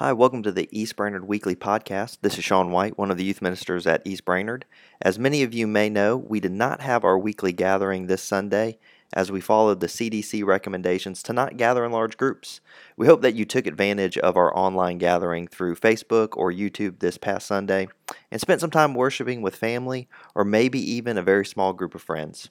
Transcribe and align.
Hi, 0.00 0.14
welcome 0.14 0.42
to 0.44 0.50
the 0.50 0.66
East 0.72 0.96
Brainerd 0.96 1.28
Weekly 1.28 1.54
Podcast. 1.54 2.20
This 2.22 2.38
is 2.38 2.44
Sean 2.44 2.70
White, 2.70 2.96
one 2.96 3.10
of 3.10 3.18
the 3.18 3.24
youth 3.24 3.42
ministers 3.42 3.86
at 3.86 4.00
East 4.06 4.24
Brainerd. 4.24 4.64
As 5.02 5.18
many 5.18 5.42
of 5.42 5.52
you 5.52 5.66
may 5.66 5.90
know, 5.90 6.16
we 6.16 6.40
did 6.40 6.52
not 6.52 6.80
have 6.80 7.04
our 7.04 7.18
weekly 7.18 7.52
gathering 7.52 8.06
this 8.06 8.22
Sunday 8.22 8.78
as 9.12 9.30
we 9.30 9.42
followed 9.42 9.80
the 9.80 9.88
CDC 9.88 10.42
recommendations 10.42 11.22
to 11.24 11.34
not 11.34 11.58
gather 11.58 11.84
in 11.84 11.92
large 11.92 12.16
groups. 12.16 12.62
We 12.96 13.08
hope 13.08 13.20
that 13.20 13.34
you 13.34 13.44
took 13.44 13.66
advantage 13.66 14.16
of 14.16 14.38
our 14.38 14.56
online 14.56 14.96
gathering 14.96 15.46
through 15.46 15.76
Facebook 15.76 16.30
or 16.34 16.50
YouTube 16.50 17.00
this 17.00 17.18
past 17.18 17.46
Sunday 17.46 17.88
and 18.30 18.40
spent 18.40 18.62
some 18.62 18.70
time 18.70 18.94
worshiping 18.94 19.42
with 19.42 19.54
family 19.54 20.08
or 20.34 20.46
maybe 20.46 20.80
even 20.80 21.18
a 21.18 21.22
very 21.22 21.44
small 21.44 21.74
group 21.74 21.94
of 21.94 22.00
friends. 22.00 22.48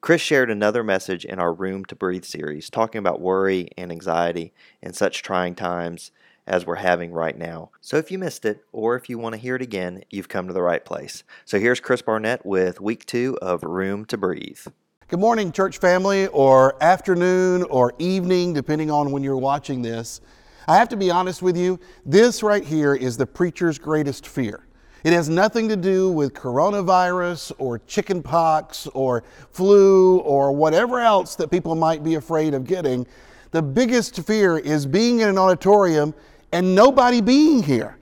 Chris 0.00 0.22
shared 0.22 0.50
another 0.50 0.82
message 0.82 1.24
in 1.24 1.38
our 1.38 1.54
Room 1.54 1.84
to 1.84 1.94
Breathe 1.94 2.24
series 2.24 2.68
talking 2.68 2.98
about 2.98 3.20
worry 3.20 3.68
and 3.78 3.92
anxiety 3.92 4.52
in 4.82 4.92
such 4.92 5.22
trying 5.22 5.54
times 5.54 6.10
as 6.46 6.66
we're 6.66 6.76
having 6.76 7.12
right 7.12 7.36
now. 7.36 7.70
So 7.80 7.96
if 7.96 8.10
you 8.10 8.18
missed 8.18 8.44
it, 8.44 8.64
or 8.72 8.96
if 8.96 9.08
you 9.08 9.18
want 9.18 9.34
to 9.34 9.40
hear 9.40 9.56
it 9.56 9.62
again, 9.62 10.02
you've 10.10 10.28
come 10.28 10.46
to 10.46 10.52
the 10.52 10.62
right 10.62 10.84
place. 10.84 11.22
So 11.44 11.58
here's 11.58 11.80
Chris 11.80 12.02
Barnett 12.02 12.44
with 12.44 12.80
week 12.80 13.06
two 13.06 13.38
of 13.40 13.62
Room 13.62 14.04
to 14.06 14.18
Breathe. 14.18 14.60
Good 15.08 15.20
morning, 15.20 15.50
church 15.50 15.78
family, 15.78 16.28
or 16.28 16.80
afternoon 16.82 17.64
or 17.64 17.94
evening, 17.98 18.52
depending 18.52 18.90
on 18.90 19.10
when 19.10 19.22
you're 19.22 19.36
watching 19.36 19.82
this. 19.82 20.20
I 20.68 20.76
have 20.76 20.88
to 20.90 20.96
be 20.96 21.10
honest 21.10 21.42
with 21.42 21.56
you, 21.56 21.80
this 22.06 22.42
right 22.42 22.64
here 22.64 22.94
is 22.94 23.16
the 23.16 23.26
preacher's 23.26 23.78
greatest 23.78 24.26
fear. 24.26 24.66
It 25.02 25.12
has 25.12 25.28
nothing 25.28 25.68
to 25.68 25.76
do 25.76 26.12
with 26.12 26.34
coronavirus 26.34 27.52
or 27.58 27.78
chickenpox 27.78 28.86
or 28.88 29.24
flu 29.50 30.18
or 30.18 30.52
whatever 30.52 31.00
else 31.00 31.36
that 31.36 31.50
people 31.50 31.74
might 31.74 32.04
be 32.04 32.16
afraid 32.16 32.54
of 32.54 32.64
getting. 32.64 33.06
The 33.50 33.62
biggest 33.62 34.20
fear 34.22 34.58
is 34.58 34.86
being 34.86 35.20
in 35.20 35.28
an 35.28 35.38
auditorium 35.38 36.14
and 36.52 36.74
nobody 36.74 37.20
being 37.20 37.62
here. 37.62 37.98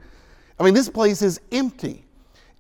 I 0.59 0.65
mean, 0.65 0.75
this 0.75 0.89
place 0.89 1.23
is 1.23 1.41
empty 1.53 2.05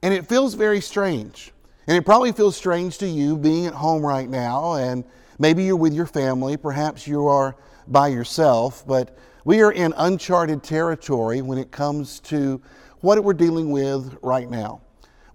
and 0.02 0.14
it 0.14 0.26
feels 0.26 0.54
very 0.54 0.80
strange. 0.80 1.52
And 1.86 1.96
it 1.96 2.04
probably 2.04 2.32
feels 2.32 2.56
strange 2.56 2.98
to 2.98 3.08
you 3.08 3.36
being 3.36 3.66
at 3.66 3.72
home 3.72 4.04
right 4.04 4.28
now, 4.28 4.74
and 4.74 5.04
maybe 5.38 5.64
you're 5.64 5.74
with 5.74 5.94
your 5.94 6.04
family, 6.04 6.56
perhaps 6.58 7.06
you 7.06 7.26
are 7.26 7.56
by 7.86 8.08
yourself, 8.08 8.86
but 8.86 9.16
we 9.44 9.62
are 9.62 9.72
in 9.72 9.94
uncharted 9.96 10.62
territory 10.62 11.40
when 11.40 11.56
it 11.56 11.70
comes 11.70 12.20
to 12.20 12.60
what 13.00 13.22
we're 13.24 13.32
dealing 13.32 13.70
with 13.70 14.18
right 14.22 14.50
now. 14.50 14.82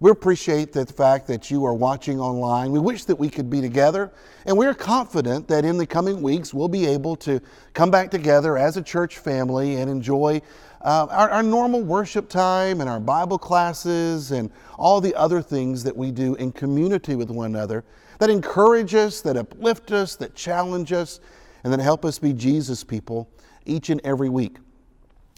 We 0.00 0.10
appreciate 0.10 0.72
the 0.72 0.84
fact 0.86 1.26
that 1.28 1.50
you 1.50 1.64
are 1.64 1.74
watching 1.74 2.18
online. 2.20 2.72
We 2.72 2.80
wish 2.80 3.04
that 3.04 3.16
we 3.16 3.30
could 3.30 3.48
be 3.48 3.60
together, 3.60 4.10
and 4.44 4.58
we're 4.58 4.74
confident 4.74 5.46
that 5.48 5.64
in 5.64 5.78
the 5.78 5.86
coming 5.86 6.20
weeks 6.20 6.52
we'll 6.52 6.68
be 6.68 6.86
able 6.86 7.16
to 7.16 7.40
come 7.74 7.90
back 7.90 8.10
together 8.10 8.58
as 8.58 8.76
a 8.76 8.82
church 8.82 9.18
family 9.18 9.76
and 9.76 9.88
enjoy 9.88 10.42
uh, 10.82 11.06
our, 11.10 11.30
our 11.30 11.42
normal 11.42 11.82
worship 11.82 12.28
time 12.28 12.80
and 12.80 12.90
our 12.90 13.00
Bible 13.00 13.38
classes 13.38 14.32
and 14.32 14.50
all 14.78 15.00
the 15.00 15.14
other 15.14 15.40
things 15.40 15.82
that 15.84 15.96
we 15.96 16.10
do 16.10 16.34
in 16.34 16.52
community 16.52 17.14
with 17.14 17.30
one 17.30 17.54
another 17.54 17.84
that 18.18 18.30
encourage 18.30 18.94
us, 18.94 19.20
that 19.22 19.36
uplift 19.36 19.92
us, 19.92 20.16
that 20.16 20.34
challenge 20.34 20.92
us, 20.92 21.20
and 21.62 21.72
that 21.72 21.80
help 21.80 22.04
us 22.04 22.18
be 22.18 22.32
Jesus 22.32 22.84
people 22.84 23.28
each 23.64 23.90
and 23.90 24.00
every 24.04 24.28
week. 24.28 24.58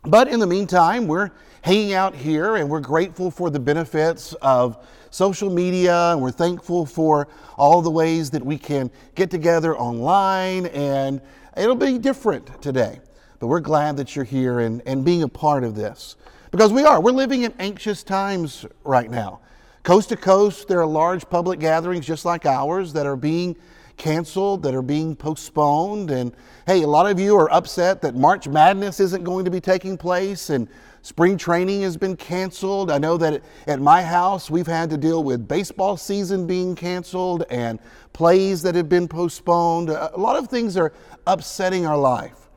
But 0.06 0.28
in 0.28 0.38
the 0.38 0.46
meantime, 0.46 1.08
we're 1.08 1.32
hanging 1.62 1.92
out 1.92 2.14
here 2.14 2.54
and 2.54 2.70
we're 2.70 2.80
grateful 2.80 3.28
for 3.28 3.50
the 3.50 3.58
benefits 3.58 4.34
of 4.34 4.86
social 5.10 5.50
media 5.50 6.12
and 6.12 6.22
we're 6.22 6.30
thankful 6.30 6.86
for 6.86 7.26
all 7.56 7.82
the 7.82 7.90
ways 7.90 8.30
that 8.30 8.44
we 8.44 8.56
can 8.56 8.88
get 9.16 9.32
together 9.32 9.76
online 9.76 10.66
and 10.66 11.20
it'll 11.56 11.74
be 11.74 11.98
different 11.98 12.62
today. 12.62 13.00
But 13.40 13.48
we're 13.48 13.58
glad 13.58 13.96
that 13.96 14.14
you're 14.14 14.24
here 14.24 14.60
and, 14.60 14.80
and 14.86 15.04
being 15.04 15.24
a 15.24 15.28
part 15.28 15.64
of 15.64 15.74
this. 15.74 16.14
Because 16.52 16.72
we 16.72 16.84
are. 16.84 17.00
We're 17.00 17.10
living 17.10 17.42
in 17.42 17.52
anxious 17.58 18.04
times 18.04 18.64
right 18.84 19.10
now. 19.10 19.40
Coast 19.82 20.10
to 20.10 20.16
coast, 20.16 20.68
there 20.68 20.80
are 20.80 20.86
large 20.86 21.28
public 21.28 21.58
gatherings 21.58 22.06
just 22.06 22.24
like 22.24 22.46
ours 22.46 22.92
that 22.92 23.06
are 23.06 23.16
being 23.16 23.56
canceled, 23.96 24.62
that 24.62 24.74
are 24.74 24.82
being 24.82 25.16
postponed. 25.16 26.10
And 26.10 26.32
hey, 26.66 26.82
a 26.82 26.86
lot 26.86 27.10
of 27.10 27.18
you 27.18 27.36
are 27.36 27.52
upset 27.52 28.02
that 28.02 28.14
March 28.14 28.48
Madness 28.48 29.00
isn't 29.00 29.24
going 29.24 29.44
to 29.44 29.50
be 29.50 29.60
taking 29.60 29.96
place 29.96 30.50
and 30.50 30.68
spring 31.02 31.38
training 31.38 31.82
has 31.82 31.96
been 31.96 32.16
canceled. 32.16 32.90
I 32.90 32.98
know 32.98 33.16
that 33.16 33.42
at 33.66 33.80
my 33.80 34.02
house 34.02 34.50
we've 34.50 34.66
had 34.66 34.90
to 34.90 34.96
deal 34.96 35.22
with 35.22 35.46
baseball 35.46 35.96
season 35.96 36.46
being 36.46 36.74
canceled 36.74 37.44
and 37.48 37.78
plays 38.12 38.62
that 38.62 38.74
have 38.74 38.88
been 38.88 39.06
postponed. 39.06 39.88
A 39.88 40.16
lot 40.16 40.36
of 40.36 40.48
things 40.48 40.76
are 40.76 40.92
upsetting 41.26 41.86
our 41.86 41.96
life. 41.96 42.48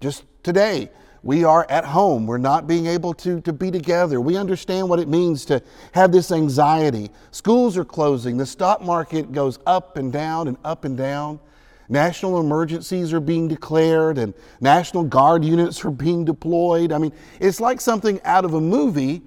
Just 0.00 0.24
today, 0.42 0.90
we 1.26 1.42
are 1.42 1.66
at 1.68 1.84
home. 1.84 2.24
We're 2.24 2.38
not 2.38 2.68
being 2.68 2.86
able 2.86 3.12
to, 3.14 3.40
to 3.40 3.52
be 3.52 3.72
together. 3.72 4.20
We 4.20 4.36
understand 4.36 4.88
what 4.88 5.00
it 5.00 5.08
means 5.08 5.44
to 5.46 5.60
have 5.90 6.12
this 6.12 6.30
anxiety. 6.30 7.10
Schools 7.32 7.76
are 7.76 7.84
closing. 7.84 8.36
The 8.36 8.46
stock 8.46 8.80
market 8.80 9.32
goes 9.32 9.58
up 9.66 9.96
and 9.96 10.12
down 10.12 10.46
and 10.46 10.56
up 10.64 10.84
and 10.84 10.96
down. 10.96 11.40
National 11.88 12.38
emergencies 12.38 13.12
are 13.12 13.18
being 13.18 13.48
declared 13.48 14.18
and 14.18 14.34
National 14.60 15.02
Guard 15.02 15.44
units 15.44 15.84
are 15.84 15.90
being 15.90 16.24
deployed. 16.24 16.92
I 16.92 16.98
mean, 16.98 17.12
it's 17.40 17.60
like 17.60 17.80
something 17.80 18.20
out 18.22 18.44
of 18.44 18.54
a 18.54 18.60
movie 18.60 19.22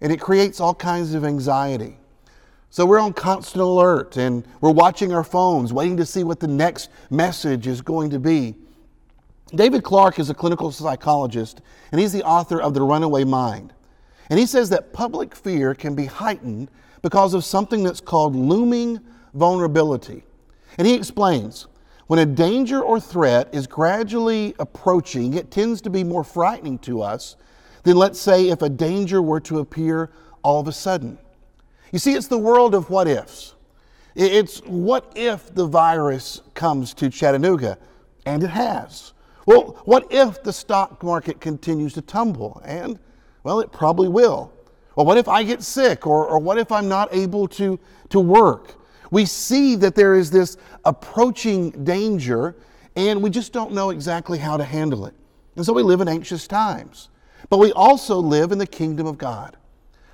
and 0.00 0.12
it 0.12 0.20
creates 0.20 0.58
all 0.58 0.74
kinds 0.74 1.14
of 1.14 1.24
anxiety. 1.24 1.96
So 2.70 2.84
we're 2.84 2.98
on 2.98 3.12
constant 3.12 3.62
alert 3.62 4.16
and 4.16 4.44
we're 4.60 4.72
watching 4.72 5.12
our 5.12 5.24
phones, 5.24 5.72
waiting 5.72 5.96
to 5.98 6.06
see 6.06 6.24
what 6.24 6.40
the 6.40 6.48
next 6.48 6.90
message 7.08 7.68
is 7.68 7.82
going 7.82 8.10
to 8.10 8.18
be. 8.18 8.56
David 9.54 9.82
Clark 9.82 10.18
is 10.18 10.30
a 10.30 10.34
clinical 10.34 10.70
psychologist, 10.70 11.60
and 11.90 12.00
he's 12.00 12.12
the 12.12 12.22
author 12.22 12.60
of 12.60 12.74
The 12.74 12.82
Runaway 12.82 13.24
Mind. 13.24 13.72
And 14.28 14.38
he 14.38 14.46
says 14.46 14.70
that 14.70 14.92
public 14.92 15.34
fear 15.34 15.74
can 15.74 15.94
be 15.96 16.06
heightened 16.06 16.70
because 17.02 17.34
of 17.34 17.44
something 17.44 17.82
that's 17.82 18.00
called 18.00 18.36
looming 18.36 19.00
vulnerability. 19.34 20.22
And 20.78 20.86
he 20.86 20.94
explains 20.94 21.66
when 22.06 22.20
a 22.20 22.26
danger 22.26 22.80
or 22.80 23.00
threat 23.00 23.48
is 23.52 23.66
gradually 23.66 24.54
approaching, 24.58 25.34
it 25.34 25.50
tends 25.50 25.80
to 25.82 25.90
be 25.90 26.04
more 26.04 26.24
frightening 26.24 26.78
to 26.80 27.02
us 27.02 27.36
than, 27.82 27.96
let's 27.96 28.20
say, 28.20 28.50
if 28.50 28.62
a 28.62 28.68
danger 28.68 29.20
were 29.20 29.40
to 29.40 29.58
appear 29.60 30.10
all 30.42 30.60
of 30.60 30.68
a 30.68 30.72
sudden. 30.72 31.18
You 31.92 31.98
see, 31.98 32.14
it's 32.14 32.28
the 32.28 32.38
world 32.38 32.74
of 32.74 32.88
what 32.88 33.08
ifs. 33.08 33.54
It's 34.14 34.58
what 34.60 35.12
if 35.16 35.54
the 35.54 35.66
virus 35.66 36.40
comes 36.54 36.94
to 36.94 37.10
Chattanooga? 37.10 37.78
And 38.26 38.42
it 38.42 38.50
has. 38.50 39.12
Well, 39.50 39.80
what 39.84 40.06
if 40.12 40.44
the 40.44 40.52
stock 40.52 41.02
market 41.02 41.40
continues 41.40 41.94
to 41.94 42.02
tumble? 42.02 42.62
And, 42.64 43.00
well, 43.42 43.58
it 43.58 43.72
probably 43.72 44.06
will. 44.06 44.52
Well, 44.94 45.04
what 45.04 45.18
if 45.18 45.26
I 45.26 45.42
get 45.42 45.64
sick? 45.64 46.06
Or, 46.06 46.24
or 46.24 46.38
what 46.38 46.56
if 46.56 46.70
I'm 46.70 46.88
not 46.88 47.12
able 47.12 47.48
to, 47.48 47.80
to 48.10 48.20
work? 48.20 48.76
We 49.10 49.24
see 49.24 49.74
that 49.74 49.96
there 49.96 50.14
is 50.14 50.30
this 50.30 50.56
approaching 50.84 51.82
danger, 51.82 52.54
and 52.94 53.20
we 53.20 53.28
just 53.28 53.52
don't 53.52 53.72
know 53.72 53.90
exactly 53.90 54.38
how 54.38 54.56
to 54.56 54.62
handle 54.62 55.04
it. 55.04 55.14
And 55.56 55.66
so 55.66 55.72
we 55.72 55.82
live 55.82 56.00
in 56.00 56.06
anxious 56.06 56.46
times. 56.46 57.08
But 57.48 57.58
we 57.58 57.72
also 57.72 58.18
live 58.18 58.52
in 58.52 58.58
the 58.58 58.68
kingdom 58.68 59.08
of 59.08 59.18
God. 59.18 59.56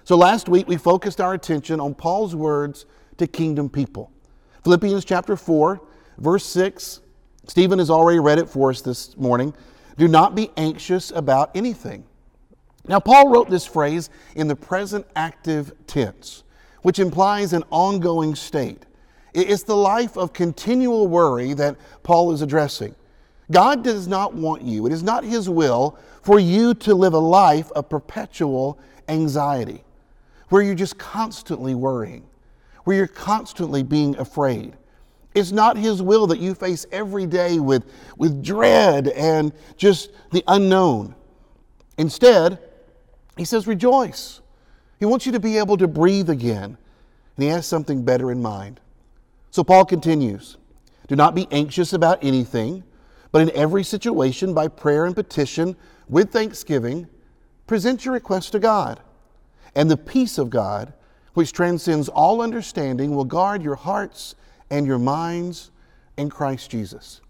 So 0.05 0.17
last 0.17 0.49
week 0.49 0.67
we 0.67 0.79
focused 0.79 1.21
our 1.21 1.35
attention 1.35 1.79
on 1.79 1.95
Paul's 1.95 2.35
words 2.35 2.87
to 3.19 3.27
kingdom 3.27 3.69
people. 3.69 4.11
Philippians 4.65 5.05
chapter 5.05 5.37
4, 5.37 5.83
verse 6.17 6.47
6 6.47 7.03
Stephen 7.47 7.79
has 7.79 7.91
already 7.91 8.19
read 8.19 8.39
it 8.39 8.49
for 8.49 8.71
us 8.71 8.81
this 8.81 9.17
morning. 9.17 9.55
Do 9.97 10.09
not 10.09 10.35
be 10.35 10.51
anxious 10.57 11.11
about 11.11 11.51
anything. 11.55 12.05
Now, 12.89 13.01
Paul 13.01 13.31
wrote 13.31 13.49
this 13.51 13.67
phrase 13.67 14.11
in 14.35 14.49
the 14.49 14.57
present 14.57 15.07
active 15.17 15.73
tense, 15.87 16.45
which 16.83 16.99
implies 16.99 17.53
an 17.53 17.65
ongoing 17.71 18.35
state. 18.35 18.85
It's 19.35 19.65
the 19.65 19.77
life 19.77 20.17
of 20.17 20.33
continual 20.33 21.09
worry 21.09 21.53
that 21.55 21.77
Paul 22.03 22.33
is 22.33 22.43
addressing. 22.43 22.95
God 23.51 23.85
does 23.85 24.09
not 24.09 24.35
want 24.35 24.63
you, 24.63 24.87
it 24.87 24.93
is 24.93 25.03
not 25.03 25.25
His 25.25 25.49
will 25.49 25.99
for 26.23 26.41
you 26.41 26.75
to 26.75 26.95
live 26.95 27.13
a 27.13 27.19
life 27.19 27.71
of 27.73 27.89
perpetual 27.89 28.79
anxiety, 29.09 29.85
where 30.49 30.63
you're 30.63 30.75
just 30.75 30.99
constantly 30.99 31.75
worrying, 31.75 32.27
where 32.85 32.97
you're 32.97 33.07
constantly 33.07 33.83
being 33.83 34.17
afraid. 34.17 34.77
It's 35.37 35.53
not 35.53 35.77
His 35.77 36.03
will 36.03 36.27
that 36.29 36.41
you 36.41 36.55
face 36.55 36.87
every 36.91 37.27
day 37.27 37.59
with, 37.59 37.85
with 38.17 38.43
dread 38.43 39.09
and 39.09 39.53
just 39.77 40.11
the 40.33 40.43
unknown. 40.49 41.15
Instead, 41.99 42.59
He 43.37 43.45
says, 43.45 43.67
rejoice. 43.67 44.41
He 44.99 45.05
wants 45.05 45.27
you 45.27 45.33
to 45.33 45.39
be 45.39 45.59
able 45.59 45.77
to 45.77 45.87
breathe 45.87 46.31
again. 46.31 46.79
And 47.37 47.45
He 47.45 47.49
has 47.49 47.67
something 47.67 48.03
better 48.03 48.33
in 48.33 48.41
mind. 48.41 48.81
So 49.51 49.63
Paul 49.63 49.85
continues 49.85 50.57
Do 51.07 51.17
not 51.17 51.35
be 51.35 51.47
anxious 51.51 51.93
about 51.93 52.25
anything, 52.25 52.83
but 53.31 53.43
in 53.43 53.51
every 53.55 53.85
situation, 53.85 54.55
by 54.55 54.69
prayer 54.69 55.05
and 55.05 55.15
petition, 55.15 55.77
with 56.09 56.33
thanksgiving, 56.33 57.09
present 57.67 58.07
your 58.07 58.15
request 58.15 58.53
to 58.53 58.59
God. 58.59 59.01
And 59.75 59.91
the 59.91 59.99
peace 59.99 60.39
of 60.39 60.49
God, 60.49 60.95
which 61.35 61.53
transcends 61.53 62.09
all 62.09 62.41
understanding, 62.41 63.15
will 63.15 63.27
guard 63.27 63.63
your 63.63 63.75
hearts 63.75 64.35
and 64.71 64.87
your 64.87 64.99
minds 64.99 65.71
in 66.17 66.31
Christ 66.31 66.71
Jesus. 66.71 67.21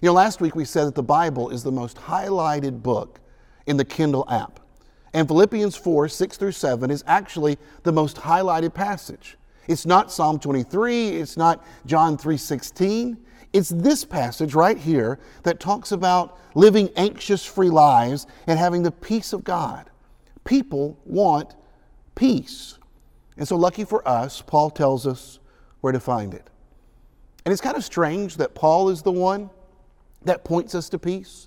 You 0.00 0.08
know, 0.08 0.12
last 0.12 0.40
week 0.40 0.54
we 0.54 0.64
said 0.64 0.86
that 0.86 0.94
the 0.94 1.02
Bible 1.02 1.50
is 1.50 1.62
the 1.62 1.72
most 1.72 1.96
highlighted 1.96 2.82
book 2.82 3.20
in 3.66 3.76
the 3.76 3.84
Kindle 3.84 4.26
app. 4.28 4.60
And 5.14 5.26
Philippians 5.26 5.76
4 5.76 6.08
6 6.08 6.36
through 6.36 6.52
7 6.52 6.90
is 6.90 7.02
actually 7.06 7.58
the 7.84 7.92
most 7.92 8.16
highlighted 8.16 8.74
passage. 8.74 9.38
It's 9.66 9.86
not 9.86 10.12
Psalm 10.12 10.38
23, 10.38 11.08
it's 11.08 11.36
not 11.36 11.64
John 11.86 12.18
3 12.18 12.36
16. 12.36 13.16
It's 13.52 13.70
this 13.70 14.04
passage 14.04 14.54
right 14.54 14.76
here 14.76 15.18
that 15.44 15.60
talks 15.60 15.92
about 15.92 16.38
living 16.54 16.90
anxious 16.96 17.44
free 17.44 17.70
lives 17.70 18.26
and 18.46 18.58
having 18.58 18.82
the 18.82 18.90
peace 18.90 19.32
of 19.32 19.44
God. 19.44 19.88
People 20.44 20.98
want 21.06 21.54
peace. 22.14 22.78
And 23.38 23.48
so, 23.48 23.56
lucky 23.56 23.84
for 23.84 24.06
us, 24.06 24.42
Paul 24.42 24.68
tells 24.70 25.06
us 25.06 25.38
where 25.80 25.92
to 25.92 26.00
find 26.00 26.34
it. 26.34 26.50
And 27.46 27.52
it's 27.52 27.62
kind 27.62 27.76
of 27.76 27.84
strange 27.84 28.38
that 28.38 28.56
Paul 28.56 28.88
is 28.88 29.02
the 29.02 29.12
one 29.12 29.50
that 30.24 30.42
points 30.42 30.74
us 30.74 30.88
to 30.88 30.98
peace. 30.98 31.46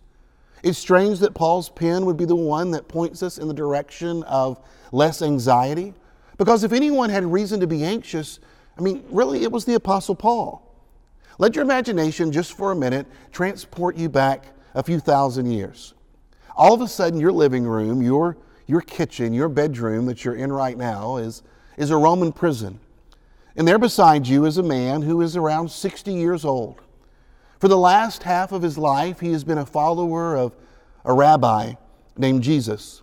It's 0.64 0.78
strange 0.78 1.20
that 1.20 1.34
Paul's 1.34 1.68
pen 1.68 2.06
would 2.06 2.16
be 2.16 2.24
the 2.24 2.38
one 2.38 2.72
that 2.72 2.88
points 2.88 3.22
us 3.22 3.38
in 3.38 3.50
the 3.50 3.54
direction 3.54 4.24
of 4.24 4.66
less 4.94 5.22
anxiety. 5.22 5.94
Because 6.38 6.64
if 6.64 6.72
anyone 6.72 7.10
had 7.10 7.26
reason 7.26 7.60
to 7.60 7.68
be 7.68 7.84
anxious, 7.84 8.40
I 8.78 8.82
mean, 8.82 9.04
really, 9.10 9.44
it 9.44 9.52
was 9.52 9.66
the 9.66 9.74
Apostle 9.74 10.16
Paul. 10.16 10.66
Let 11.38 11.56
your 11.56 11.66
imagination, 11.66 12.32
just 12.32 12.54
for 12.54 12.72
a 12.72 12.76
minute, 12.78 13.06
transport 13.34 13.98
you 13.98 14.08
back 14.08 14.46
a 14.76 14.84
few 14.84 15.02
thousand 15.02 15.52
years. 15.52 15.96
All 16.56 16.74
of 16.74 16.80
a 16.80 16.88
sudden, 16.88 17.20
your 17.20 17.34
living 17.34 17.66
room, 17.66 18.02
your, 18.02 18.38
your 18.68 18.80
kitchen, 18.80 19.34
your 19.34 19.50
bedroom 19.50 20.06
that 20.06 20.24
you're 20.24 20.36
in 20.36 20.54
right 20.54 20.78
now 20.78 21.18
is, 21.18 21.44
is 21.76 21.92
a 21.92 21.98
Roman 21.98 22.32
prison. 22.32 22.80
And 23.56 23.68
there 23.68 23.80
beside 23.80 24.28
you 24.28 24.46
is 24.46 24.58
a 24.58 24.64
man 24.64 25.02
who 25.02 25.22
is 25.22 25.36
around 25.36 25.72
60 25.72 26.14
years 26.14 26.46
old. 26.46 26.82
For 27.60 27.68
the 27.68 27.78
last 27.78 28.24
half 28.24 28.52
of 28.52 28.62
his 28.62 28.78
life, 28.78 29.20
he 29.20 29.32
has 29.34 29.44
been 29.44 29.58
a 29.58 29.66
follower 29.66 30.36
of 30.36 30.56
a 31.04 31.14
rabbi 31.14 31.74
named 32.18 32.44
Jesus. 32.44 33.02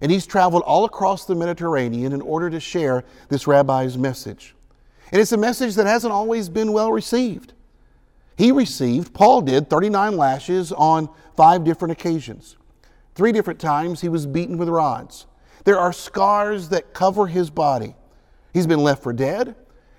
And 0.00 0.12
he's 0.12 0.26
traveled 0.26 0.62
all 0.62 0.84
across 0.84 1.24
the 1.24 1.34
Mediterranean 1.34 2.12
in 2.12 2.20
order 2.20 2.50
to 2.50 2.60
share 2.60 3.04
this 3.28 3.46
rabbi's 3.46 3.96
message. 3.96 4.54
And 5.10 5.20
it's 5.20 5.32
a 5.32 5.38
message 5.38 5.74
that 5.76 5.86
hasn't 5.86 6.12
always 6.12 6.48
been 6.48 6.72
well 6.72 6.92
received. 6.92 7.52
He 8.36 8.52
received, 8.52 9.14
Paul 9.14 9.40
did, 9.40 9.70
39 9.70 10.16
lashes 10.16 10.70
on 10.72 11.08
five 11.36 11.64
different 11.64 11.92
occasions. 11.92 12.56
Three 13.14 13.32
different 13.32 13.58
times 13.58 14.02
he 14.02 14.08
was 14.10 14.26
beaten 14.26 14.58
with 14.58 14.68
rods. 14.68 15.26
There 15.64 15.78
are 15.78 15.92
scars 15.92 16.68
that 16.68 16.92
cover 16.92 17.26
his 17.26 17.48
body. 17.48 17.94
He's 18.52 18.66
been 18.66 18.82
left 18.82 19.02
for 19.02 19.12
dead. 19.12 19.56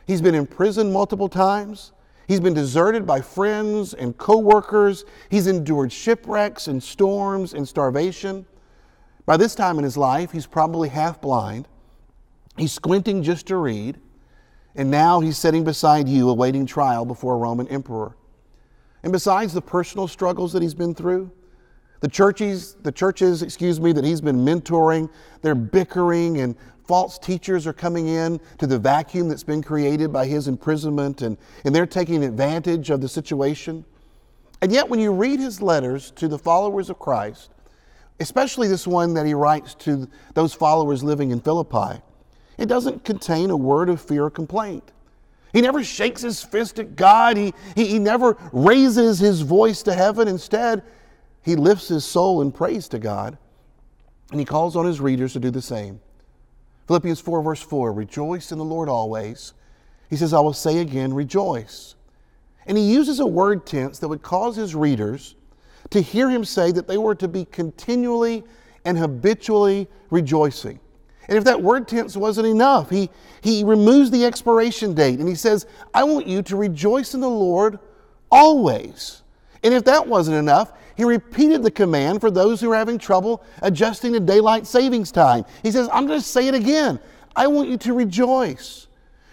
He's 0.08 0.22
been 0.22 0.36
imprisoned 0.36 0.92
multiple 0.92 1.30
times. 1.30 1.92
He's 2.28 2.40
been 2.40 2.54
deserted 2.54 3.06
by 3.06 3.22
friends 3.22 3.94
and 3.94 4.18
coworkers. 4.18 5.06
He's 5.30 5.48
endured 5.48 5.92
shipwrecks 5.92 6.68
and 6.68 6.82
storms 6.82 7.54
and 7.54 7.68
starvation. 7.68 8.46
By 9.26 9.38
this 9.38 9.54
time 9.54 9.78
in 9.78 9.84
his 9.84 9.98
life, 9.98 10.32
he's 10.32 10.48
probably 10.48 10.90
half 10.90 11.22
blind. 11.22 11.68
He's 12.58 12.72
squinting 12.72 13.22
just 13.22 13.48
to 13.48 13.58
read. 13.58 14.00
And 14.76 14.90
now 14.90 15.20
he's 15.20 15.38
sitting 15.38 15.64
beside 15.64 16.08
you 16.08 16.30
awaiting 16.30 16.66
trial 16.66 17.06
before 17.06 17.36
a 17.36 17.38
Roman 17.38 17.68
emperor. 17.68 18.16
And 19.04 19.12
besides 19.12 19.54
the 19.54 19.62
personal 19.62 20.08
struggles 20.08 20.54
that 20.54 20.62
he's 20.62 20.74
been 20.74 20.96
through, 20.96 21.32
the 22.00 22.08
churches, 22.08 22.76
the 22.84 22.92
churches, 22.92 23.42
excuse 23.42 23.80
me, 23.80 23.92
that 23.92 24.04
he's 24.04 24.22
been 24.22 24.38
mentoring, 24.38 25.10
they're 25.42 25.56
bickering 25.56 26.42
and 26.42 26.56
false 26.88 27.20
teachers 27.20 27.68
are 27.68 27.74
coming 27.74 28.08
in 28.08 28.40
to 28.58 28.66
the 28.66 28.80
vacuum 28.80 29.28
that's 29.28 29.44
been 29.44 29.62
created 29.62 30.12
by 30.12 30.26
his 30.26 30.48
imprisonment 30.48 31.22
and, 31.22 31.38
and 31.66 31.76
they're 31.76 31.86
taking 31.86 32.24
advantage 32.24 32.90
of 32.90 33.02
the 33.02 33.10
situation. 33.10 33.84
And 34.62 34.72
yet, 34.72 34.90
when 34.90 35.00
you 35.00 35.12
read 35.12 35.40
his 35.40 35.62
letters 35.62 36.12
to 36.12 36.28
the 36.28 36.40
followers 36.40 36.90
of 36.90 36.98
Christ, 36.98 37.52
especially 38.20 38.68
this 38.68 38.88
one 38.88 39.14
that 39.14 39.26
he 39.26 39.34
writes 39.34 39.76
to 39.76 40.08
those 40.34 40.54
followers 40.54 41.04
living 41.04 41.32
in 41.32 41.40
Philippi, 41.40 42.02
it 42.58 42.68
doesn't 42.68 43.04
contain 43.04 43.52
a 43.52 43.58
word 43.58 43.90
of 43.90 44.02
fear 44.02 44.26
or 44.26 44.30
complaint. 44.32 44.92
He 45.54 45.62
never 45.62 45.84
shakes 45.84 46.22
his 46.22 46.44
fist 46.44 46.80
at 46.80 46.96
God. 46.96 47.38
He, 47.38 47.54
he, 47.76 47.86
he 47.86 48.00
never 48.00 48.38
raises 48.52 49.20
his 49.20 49.42
voice 49.42 49.84
to 49.84 49.94
heaven. 49.94 50.28
Instead, 50.28 50.84
he 51.44 51.56
lifts 51.56 51.88
his 51.88 52.04
soul 52.04 52.42
in 52.42 52.52
praise 52.52 52.88
to 52.90 53.00
God, 53.00 53.38
and 54.32 54.40
he 54.40 54.46
calls 54.46 54.76
on 54.76 54.86
his 54.86 55.00
readers 55.00 55.34
to 55.34 55.40
do 55.40 55.52
the 55.52 55.62
same. 55.62 56.00
Philippians 56.88 57.20
4, 57.20 57.42
verse 57.42 57.62
4 57.62 57.94
Rejoice 57.94 58.52
in 58.52 58.58
the 58.58 58.66
Lord 58.66 58.90
always. 58.90 59.54
He 60.10 60.16
says, 60.16 60.34
I 60.34 60.40
will 60.40 60.54
say 60.54 60.80
again, 60.80 61.14
rejoice. 61.14 61.96
And 62.66 62.78
he 62.78 62.92
uses 62.92 63.20
a 63.20 63.26
word 63.26 63.66
tense 63.66 64.00
that 64.00 64.08
would 64.08 64.22
cause 64.22 64.56
his 64.56 64.74
readers 64.74 65.36
to 65.90 66.02
hear 66.02 66.30
him 66.30 66.44
say 66.44 66.72
that 66.72 66.88
they 66.88 66.98
were 66.98 67.16
to 67.16 67.28
be 67.28 67.46
continually 67.46 68.44
and 68.86 68.98
habitually 68.98 69.88
rejoicing. 70.10 70.80
And 71.28 71.38
if 71.38 71.44
that 71.44 71.62
word 71.62 71.88
tense 71.88 72.16
wasn't 72.16 72.48
enough, 72.48 72.90
he, 72.90 73.10
he 73.42 73.64
removes 73.64 74.12
the 74.12 74.26
expiration 74.26 74.94
date 74.94 75.20
and 75.20 75.28
he 75.28 75.36
says, 75.36 75.66
I 75.94 76.04
want 76.04 76.26
you 76.26 76.42
to 76.44 76.56
rejoice 76.56 77.14
in 77.14 77.20
the 77.20 77.30
Lord 77.30 77.80
always. 78.32 79.24
And 79.64 79.74
if 79.74 79.84
that 79.86 80.08
wasn't 80.08 80.38
enough, 80.38 80.72
he 80.98 81.04
repeated 81.04 81.62
the 81.62 81.70
command 81.70 82.20
for 82.20 82.32
those 82.32 82.60
who 82.60 82.72
are 82.72 82.76
having 82.76 82.98
trouble 82.98 83.44
adjusting 83.62 84.14
to 84.14 84.20
daylight 84.20 84.66
savings 84.66 85.12
time. 85.12 85.46
He 85.62 85.72
says, 85.72 85.88
I'm 85.94 86.08
going 86.08 86.20
to 86.20 86.26
say 86.26 86.48
it 86.48 86.56
again. 86.56 87.00
I 87.36 87.46
want 87.46 87.70
you 87.70 87.78
to 87.78 87.94
rejoice. 87.94 88.88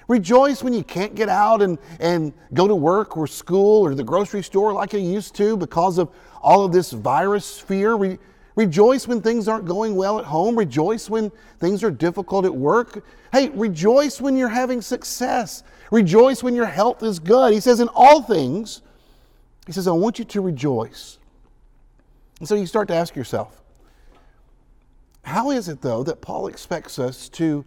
Rejoice 0.07 0.63
when 0.63 0.75
you 0.75 0.85
can't 0.85 1.15
get 1.15 1.31
out 1.31 1.63
and, 1.63 1.79
and 2.01 2.35
go 2.53 2.69
to 2.69 2.75
work 2.75 3.17
or 3.17 3.27
school 3.27 3.83
or 3.83 3.95
the 3.95 4.05
grocery 4.05 4.43
store 4.43 4.75
like 4.75 4.93
you 4.93 4.99
used 4.99 5.35
to 5.37 5.57
because 5.57 5.97
of 5.97 6.11
all 6.43 6.67
of 6.67 6.73
this 6.73 6.93
virus 6.93 7.59
fear. 7.59 7.95
Re- 7.95 8.19
rejoice 8.57 9.09
when 9.09 9.23
things 9.23 9.49
aren't 9.49 9.65
going 9.65 9.97
well 9.97 10.19
at 10.19 10.27
home. 10.27 10.57
Rejoice 10.57 11.09
when 11.09 11.33
things 11.61 11.83
are 11.83 11.91
difficult 11.91 12.45
at 12.45 12.55
work. 12.55 13.03
Hey, 13.33 13.49
rejoice 13.49 14.21
when 14.21 14.37
you're 14.37 14.49
having 14.49 14.83
success. 14.83 15.63
Rejoice 15.91 16.43
when 16.43 16.55
your 16.55 16.67
health 16.67 17.03
is 17.03 17.19
good. 17.19 17.55
He 17.55 17.61
says, 17.61 17.81
in 17.81 17.89
all 17.95 18.21
things, 18.21 18.83
he 19.67 19.73
says, 19.73 19.89
I 19.89 19.93
want 19.93 20.19
you 20.19 20.27
to 20.27 20.43
rejoice. 20.43 21.19
And 22.39 22.49
so 22.49 22.55
you 22.55 22.67
start 22.67 22.89
to 22.89 22.95
ask 22.95 23.15
yourself, 23.15 23.63
how 25.23 25.51
is 25.51 25.69
it, 25.69 25.81
though, 25.81 26.03
that 26.03 26.21
Paul 26.21 26.49
expects 26.49 26.99
us 26.99 27.29
to 27.31 27.65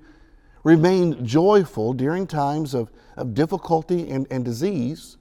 remain 0.64 1.26
joyful 1.26 1.94
during 1.94 2.28
times 2.28 2.74
of, 2.74 2.92
of 3.16 3.34
difficulty 3.34 4.10
and, 4.10 4.28
and 4.30 4.46
disease? 4.46 5.18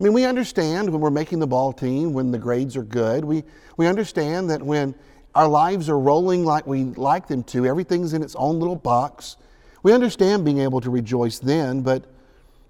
I 0.00 0.04
mean, 0.04 0.12
we 0.12 0.24
understand 0.24 0.90
when 0.90 1.00
we're 1.00 1.10
making 1.10 1.40
the 1.40 1.46
ball 1.46 1.72
team, 1.72 2.12
when 2.12 2.30
the 2.30 2.38
grades 2.38 2.76
are 2.76 2.84
good. 2.84 3.24
We, 3.24 3.42
we 3.76 3.86
understand 3.86 4.48
that 4.50 4.62
when 4.62 4.94
our 5.34 5.48
lives 5.48 5.88
are 5.88 5.98
rolling 5.98 6.44
like 6.44 6.66
we 6.66 6.84
like 6.84 7.26
them 7.26 7.42
to, 7.44 7.66
everything's 7.66 8.12
in 8.12 8.22
its 8.22 8.36
own 8.36 8.58
little 8.58 8.76
box. 8.76 9.36
We 9.82 9.92
understand 9.92 10.44
being 10.44 10.60
able 10.60 10.80
to 10.80 10.90
rejoice 10.90 11.38
then, 11.38 11.82
but, 11.82 12.06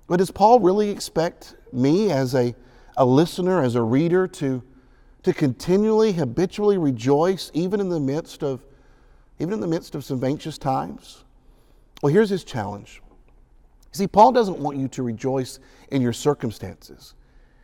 but 0.09 0.17
does 0.17 0.31
Paul 0.31 0.61
really 0.61 0.91
expect 0.91 1.55
me 1.73 2.11
as 2.11 2.35
a, 2.35 2.55
a 2.97 3.05
listener, 3.05 3.63
as 3.63 3.75
a 3.75 3.83
reader, 3.83 4.27
to, 4.27 4.63
to 5.29 5.35
continually, 5.35 6.13
habitually 6.13 6.79
rejoice 6.79 7.51
even 7.53 7.81
in 7.81 7.91
the 7.91 8.01
midst 8.01 8.43
of 8.43 8.65
even 9.39 9.53
in 9.53 9.61
the 9.61 9.67
midst 9.67 9.95
of 9.95 10.03
some 10.03 10.25
anxious 10.25 10.57
times? 10.57 11.25
Well, 12.03 12.13
here's 12.13 12.31
his 12.31 12.45
challenge. 12.45 13.03
See, 13.93 14.07
Paul 14.07 14.33
doesn't 14.33 14.59
want 14.59 14.79
you 14.79 14.89
to 14.89 15.03
rejoice 15.03 15.61
in 15.91 16.01
your 16.01 16.15
circumstances. 16.15 17.15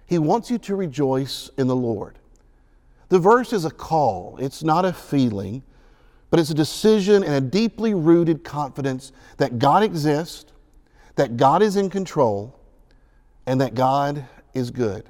He 0.06 0.18
wants 0.18 0.50
you 0.50 0.58
to 0.58 0.76
rejoice 0.76 1.50
in 1.56 1.66
the 1.66 1.74
Lord. 1.74 2.18
The 3.08 3.18
verse 3.18 3.52
is 3.52 3.64
a 3.64 3.70
call, 3.70 4.36
it's 4.38 4.62
not 4.62 4.84
a 4.84 4.92
feeling, 4.92 5.62
but 6.30 6.38
it's 6.38 6.50
a 6.50 6.54
decision 6.54 7.24
and 7.24 7.34
a 7.34 7.40
deeply 7.40 7.94
rooted 7.94 8.44
confidence 8.44 9.10
that 9.38 9.58
God 9.58 9.82
exists, 9.82 10.52
that 11.16 11.38
God 11.38 11.62
is 11.62 11.76
in 11.76 11.88
control, 11.88 12.58
and 13.46 13.58
that 13.62 13.74
God 13.74 14.26
is 14.52 14.70
good. 14.70 15.08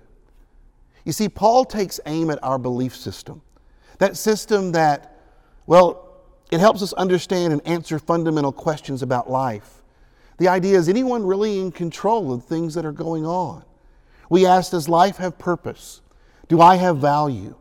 You 1.05 1.13
see, 1.13 1.29
Paul 1.29 1.65
takes 1.65 2.01
aim 2.07 2.31
at 2.31 2.43
our 2.43 2.59
belief 2.59 2.97
system. 2.97 3.43
That 3.99 4.17
system 4.17 4.73
that, 4.73 5.21
well, 5.67 6.17
it 6.51 6.61
helps 6.61 6.83
us 6.83 6.93
understand 6.95 7.53
and 7.53 7.67
answer 7.67 7.99
fundamental 7.99 8.53
questions 8.53 9.03
about 9.03 9.31
life. 9.31 9.83
The 10.39 10.49
idea 10.49 10.79
is 10.79 10.89
anyone 10.89 11.25
really 11.25 11.61
in 11.61 11.71
control 11.71 12.33
of 12.33 12.45
things 12.45 12.75
that 12.75 12.85
are 12.85 12.93
going 12.93 13.25
on? 13.25 13.65
We 14.31 14.47
ask, 14.47 14.71
does 14.71 14.89
life 14.89 15.19
have 15.19 15.39
purpose? 15.39 16.01
Do 16.49 16.61
I 16.61 16.77
have 16.77 16.99
value? 16.99 17.55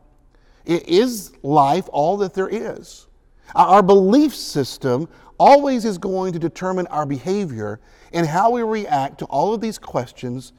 Is 0.65 1.33
life 1.43 1.89
all 1.91 2.17
that 2.17 2.33
there 2.33 2.49
is? 2.49 3.07
Our 3.53 3.83
belief 3.83 4.33
system 4.33 5.09
always 5.37 5.85
is 5.85 5.97
going 5.97 6.33
to 6.33 6.39
determine 6.39 6.87
our 6.87 7.05
behavior 7.05 7.79
and 8.13 8.25
how 8.25 8.51
we 8.51 8.63
react 8.63 9.19
to 9.19 9.25
all 9.25 9.53
of 9.53 9.61
these 9.61 9.77
questions 9.77 10.53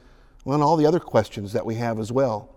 and 0.45 0.61
all 0.61 0.77
the 0.77 0.85
other 0.85 0.99
questions 0.99 1.53
that 1.53 1.65
we 1.65 1.75
have 1.75 1.99
as 1.99 2.11
well. 2.11 2.54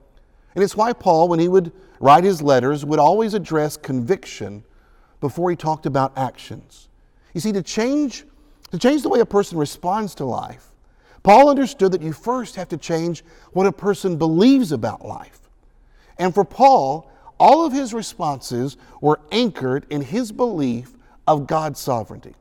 And 0.55 0.65
it's 0.65 0.77
why 0.77 0.93
Paul, 0.93 1.29
when 1.29 1.41
he 1.41 1.49
would 1.49 1.73
write 2.01 2.25
his 2.25 2.43
letters, 2.43 2.85
would 2.85 2.99
always 2.99 3.35
address 3.35 3.77
conviction 3.77 4.65
before 5.21 5.51
he 5.51 5.57
talked 5.57 5.87
about 5.87 6.17
actions. 6.17 6.89
You 7.35 7.41
see, 7.41 7.53
to 7.53 7.63
change, 7.63 8.25
to 8.71 8.79
change 8.79 9.03
the 9.03 9.09
way 9.09 9.21
a 9.21 9.27
person 9.27 9.59
responds 9.59 10.15
to 10.17 10.25
life, 10.25 10.69
Paul 11.23 11.51
understood 11.51 11.93
that 11.93 12.03
you 12.03 12.13
first 12.13 12.57
have 12.57 12.69
to 12.69 12.77
change 12.77 13.25
what 13.53 13.67
a 13.67 13.73
person 13.73 14.17
believes 14.17 14.73
about 14.73 15.05
life. 15.05 15.41
And 16.19 16.35
for 16.35 16.45
Paul, 16.45 17.11
all 17.39 17.65
of 17.65 17.73
his 17.73 17.95
responses 17.95 18.77
were 19.01 19.21
anchored 19.31 19.87
in 19.91 20.01
his 20.01 20.33
belief 20.33 20.93
of 21.27 21.47
God's 21.47 21.79
sovereignty. 21.79 22.35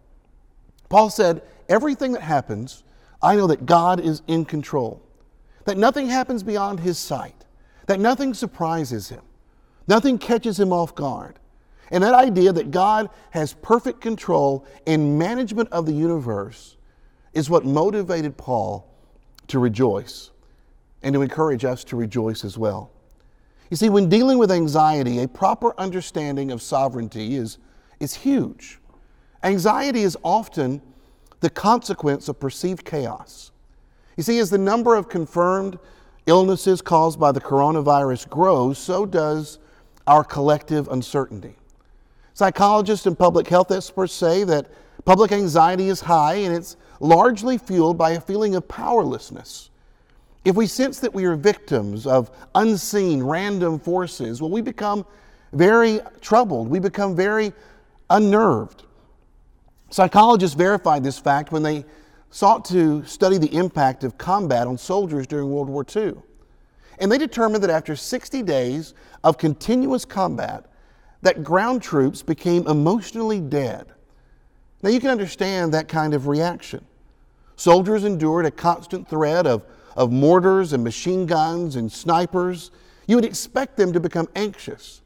Paul 0.90 1.10
said, 1.10 1.42
Everything 1.70 2.14
that 2.14 2.22
happens, 2.22 2.84
I 3.22 3.36
know 3.36 3.48
that 3.48 3.66
God 3.66 4.00
is 4.00 4.22
in 4.28 4.46
control, 4.46 5.02
that 5.66 5.78
nothing 5.78 6.08
happens 6.08 6.44
beyond 6.44 6.80
his 6.80 6.98
sight, 6.98 7.37
that 7.88 8.00
nothing 8.00 8.34
surprises 8.34 9.10
him, 9.10 9.22
nothing 9.88 10.17
catches 10.17 10.60
him 10.60 10.72
off 10.72 10.96
guard. 10.96 11.39
And 11.89 12.03
that 12.03 12.13
idea 12.13 12.51
that 12.51 12.70
God 12.70 13.10
has 13.32 13.53
perfect 13.53 14.01
control 14.01 14.65
and 14.86 15.17
management 15.17 15.70
of 15.72 15.86
the 15.86 15.94
universe 15.94 16.75
is 17.34 17.50
what 17.50 17.65
motivated 17.65 18.36
Paul 18.38 18.94
to 19.48 19.60
rejoice 19.60 20.32
and 21.01 21.13
to 21.13 21.22
encourage 21.22 21.63
us 21.63 21.84
to 21.86 21.96
rejoice 21.96 22.44
as 22.44 22.58
well. 22.58 22.91
You 23.70 23.77
see, 23.77 23.89
when 23.89 24.10
dealing 24.10 24.38
with 24.38 24.51
anxiety, 24.51 25.22
a 25.22 25.27
proper 25.27 25.74
understanding 25.79 26.51
of 26.51 26.62
sovereignty 26.62 27.36
is, 27.36 27.58
is 28.00 28.13
huge. 28.13 28.79
Anxiety 29.44 30.01
is 30.01 30.17
often 30.24 30.82
the 31.39 31.50
consequence 31.50 32.27
of 32.27 32.39
perceived 32.39 32.84
chaos. 32.86 33.51
You 34.15 34.24
see, 34.24 34.39
as 34.39 34.50
the 34.50 34.58
number 34.58 34.96
of 34.96 35.10
confirmed 35.10 35.77
illnesses 36.27 36.81
caused 36.81 37.19
by 37.19 37.31
the 37.31 37.41
coronavirus 37.41 38.29
grows, 38.29 38.77
so 38.77 39.05
does 39.05 39.57
our 40.05 40.24
collective 40.24 40.88
uncertainty. 40.89 41.55
Psychologists 42.34 43.05
and 43.05 43.17
public 43.17 43.48
health 43.48 43.72
experts 43.72 44.13
say 44.13 44.43
that 44.43 44.67
public 45.05 45.31
anxiety 45.31 45.89
is 45.89 46.01
high 46.01 46.36
and 46.36 46.53
it's 46.55 46.75
largely 47.00 47.57
fueled 47.57 47.98
by 47.98 48.12
a 48.12 48.22
feeling 48.22 48.55
of 48.55 48.67
powerlessness. 48.67 49.69
If 50.46 50.55
we 50.55 50.67
sense 50.67 51.00
that 51.00 51.13
we 51.13 51.25
are 51.25 51.36
victims 51.36 52.05
of 52.05 52.31
unseen, 52.55 53.24
random 53.24 53.79
forces, 53.79 54.41
well, 54.41 54.51
we 54.51 54.62
become 54.62 55.05
very 55.53 56.00
troubled. 56.22 56.67
We 56.67 56.79
become 56.79 57.15
very 57.15 57.53
unnerved. 58.10 58.84
Psychologists 59.89 60.55
verified 60.55 61.03
this 61.03 61.19
fact 61.19 61.51
when 61.51 61.63
they 61.63 61.86
sought 62.29 62.65
to 62.65 63.03
study 63.05 63.38
the 63.38 63.53
impact 63.55 64.03
of 64.03 64.17
combat 64.17 64.67
on 64.67 64.77
soldiers 64.77 65.27
during 65.27 65.50
World 65.50 65.69
War 65.69 65.86
II. 65.96 66.15
And 67.00 67.12
they 67.12 67.17
determined 67.17 67.63
that 67.63 67.69
after 67.69 67.96
60 67.96 68.41
days 68.43 68.93
of 69.24 69.38
continuous 69.38 70.05
combat, 70.05 70.65
that 71.22 71.43
ground 71.43 71.81
troops 71.81 72.22
became 72.22 72.67
emotionally 72.67 73.39
dead. 73.39 73.88
Now 74.81 74.89
you 74.89 75.00
can 75.00 75.10
understand 75.10 75.74
that 75.74 75.88
kind 75.88 76.13
of 76.13 76.27
reaction. 76.27 76.86
Soldiers 77.55 78.03
endured 78.03 78.46
a 78.46 78.51
constant 78.51 79.07
threat 79.10 79.48
of, 79.48 79.63
of 79.96 80.12
mortars 80.12 80.74
and 80.74 80.84
machine 80.84 81.25
guns 81.25 81.75
and 81.75 81.91
snipers. 81.91 82.72
You 83.07 83.15
would 83.15 83.25
expect 83.25 83.77
them 83.77 83.91
to 83.93 84.00
become 84.00 84.27
anxious. 84.36 85.01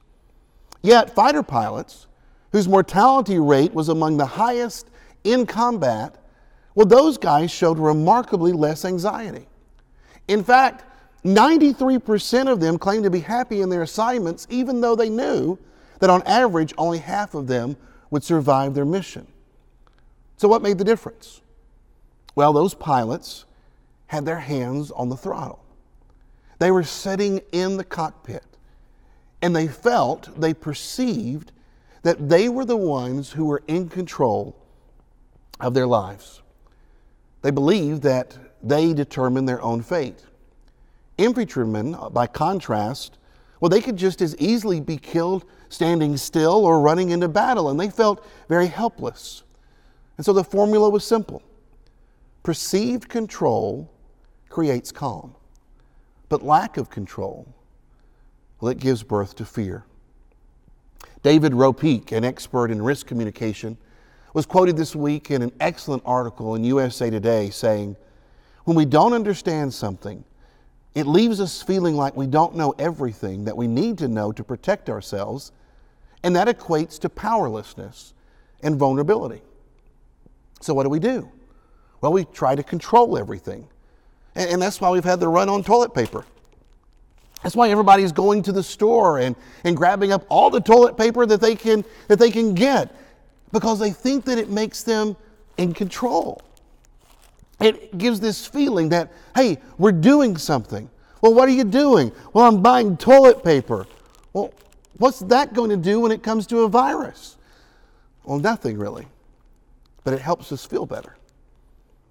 Yet, 0.82 1.16
fighter 1.16 1.44
pilots, 1.44 2.08
whose 2.52 2.68
mortality 2.68 3.40
rate 3.40 3.74
was 3.74 3.88
among 3.88 4.18
the 4.18 4.26
highest 4.26 4.90
in 5.24 5.46
combat, 5.46 6.16
well, 6.76 6.86
those 6.86 7.18
guys 7.18 7.52
showed 7.52 7.78
remarkably 7.78 8.54
less 8.54 8.86
anxiety. 8.86 9.48
In 10.28 10.44
fact, 10.44 10.86
93% 11.26 12.52
of 12.52 12.60
them 12.60 12.78
claimed 12.78 13.04
to 13.04 13.10
be 13.10 13.20
happy 13.20 13.62
in 13.62 13.70
their 13.70 13.82
assignments, 13.82 14.48
even 14.50 14.82
though 14.82 14.96
they 14.96 15.10
knew 15.10 15.58
that 16.00 16.10
on 16.10 16.24
average 16.24 16.74
only 16.78 17.00
half 17.00 17.36
of 17.36 17.48
them 17.48 17.76
would 18.10 18.24
survive 18.24 18.74
their 18.74 18.86
mission. 18.86 19.28
So, 20.38 20.48
what 20.48 20.62
made 20.62 20.78
the 20.78 20.84
difference? 20.84 21.42
Well, 22.36 22.54
those 22.54 22.74
pilots 22.74 23.46
had 24.08 24.26
their 24.26 24.40
hands 24.40 24.92
on 24.92 25.10
the 25.10 25.18
throttle. 25.18 25.64
They 26.60 26.72
were 26.72 26.84
sitting 26.84 27.42
in 27.52 27.78
the 27.78 27.84
cockpit 27.84 28.44
and 29.42 29.56
they 29.56 29.68
felt, 29.68 30.30
they 30.40 30.54
perceived 30.54 31.52
that 32.04 32.30
they 32.30 32.50
were 32.50 32.66
the 32.66 32.78
ones 32.78 33.32
who 33.32 33.46
were 33.46 33.64
in 33.68 33.90
control 33.90 34.56
of 35.60 35.74
their 35.74 35.88
lives. 35.88 36.41
They 37.42 37.52
believed 37.52 38.04
that 38.04 38.38
they 38.62 38.94
determined 38.94 39.48
their 39.48 39.62
own 39.62 39.82
fate. 39.82 40.26
Infantrymen, 41.18 41.96
uh, 41.96 42.10
by 42.10 42.28
contrast, 42.28 43.18
well, 43.60 43.70
they 43.70 43.82
could 43.82 43.98
just 43.98 44.22
as 44.22 44.36
easily 44.38 44.80
be 44.80 44.98
killed 44.98 45.46
standing 45.70 46.18
still 46.18 46.66
or 46.66 46.82
running 46.82 47.12
into 47.12 47.28
battle, 47.28 47.70
and 47.70 47.80
they 47.80 47.90
felt 47.90 48.26
very 48.50 48.68
helpless. 48.68 49.44
And 50.18 50.26
so 50.26 50.34
the 50.34 50.44
formula 50.44 50.90
was 50.90 51.04
simple 51.04 51.42
perceived 52.44 53.08
control 53.08 53.92
creates 54.50 54.92
calm, 54.92 55.36
but 56.28 56.44
lack 56.44 56.78
of 56.78 56.90
control, 56.90 57.48
well, 58.60 58.70
it 58.70 58.80
gives 58.80 59.04
birth 59.04 59.36
to 59.36 59.46
fear. 59.46 59.86
David 61.24 61.54
Ropeik, 61.54 62.12
an 62.12 62.26
expert 62.26 62.72
in 62.72 62.82
risk 62.82 63.06
communication, 63.06 63.78
was 64.34 64.46
quoted 64.46 64.78
this 64.78 64.96
week 64.96 65.32
in 65.32 65.42
an 65.42 65.52
excellent 65.60 66.04
article 66.06 66.56
in 66.56 66.64
USA 66.64 67.10
Today 67.10 67.50
saying, 67.50 67.96
When 68.64 68.78
we 68.78 68.86
don't 68.86 69.14
understand 69.14 69.74
something, 69.74 70.24
it 70.96 71.08
leaves 71.08 71.40
us 71.40 71.62
feeling 71.62 71.96
like 71.96 72.16
we 72.16 72.28
don't 72.28 72.56
know 72.56 72.74
everything 72.78 73.46
that 73.46 73.56
we 73.56 73.68
need 73.68 73.98
to 74.00 74.08
know 74.08 74.32
to 74.32 74.44
protect 74.44 74.90
ourselves, 74.90 75.52
and 76.24 76.36
that 76.36 76.48
equates 76.48 77.00
to 77.00 77.10
powerlessness 77.10 78.14
and 78.62 78.78
vulnerability. 78.78 79.42
So, 80.60 80.74
what 80.74 80.84
do 80.84 80.90
we 80.90 81.00
do? 81.00 81.30
Well, 82.02 82.14
we 82.14 82.26
try 82.26 82.56
to 82.56 82.64
control 82.64 83.18
everything. 83.18 83.68
And, 84.34 84.62
that's 84.62 84.80
why 84.80 84.90
we've 84.90 85.04
had 85.04 85.20
the 85.20 85.28
run 85.28 85.50
on 85.50 85.62
toilet 85.62 85.94
paper. 85.94 86.26
That's 87.44 87.56
why 87.56 87.70
everybody's 87.70 88.14
going 88.14 88.44
to 88.44 88.54
the 88.54 88.64
store 88.64 89.20
and, 89.20 89.36
and 89.66 89.76
grabbing 89.76 90.14
up 90.14 90.26
all 90.30 90.50
the 90.50 90.62
toilet 90.62 90.96
paper 90.96 91.26
that 91.26 91.42
they, 91.42 91.56
can, 91.56 91.84
that 92.08 92.18
they 92.18 92.32
can 92.32 92.54
get 92.54 92.96
because 93.52 93.80
they 93.80 93.92
think 93.92 94.26
that 94.26 94.38
it 94.38 94.50
makes 94.50 94.84
them 94.84 95.16
in 95.58 95.74
control. 95.74 96.42
It 97.60 97.98
gives 97.98 98.20
this 98.20 98.46
feeling 98.46 98.90
that, 98.90 99.12
hey, 99.36 99.60
we're 99.78 99.92
doing 99.92 100.38
something. 100.38 100.90
Well, 101.22 101.34
what 101.34 101.48
are 101.48 101.52
you 101.52 101.64
doing? 101.64 102.12
Well, 102.34 102.46
I'm 102.46 102.62
buying 102.62 102.98
toilet 102.98 103.44
paper. 103.44 103.86
Well, 104.34 104.52
what's 104.98 105.20
that 105.20 105.54
going 105.54 105.70
to 105.70 105.78
do 105.78 106.00
when 106.00 106.12
it 106.12 106.24
comes 106.24 106.48
to 106.48 106.62
a 106.62 106.68
virus? 106.68 107.38
Well, 108.24 108.40
nothing 108.40 108.78
really, 108.78 109.08
but 110.04 110.14
it 110.14 110.22
helps 110.22 110.52
us 110.52 110.66
feel 110.66 110.86
better. 110.86 111.16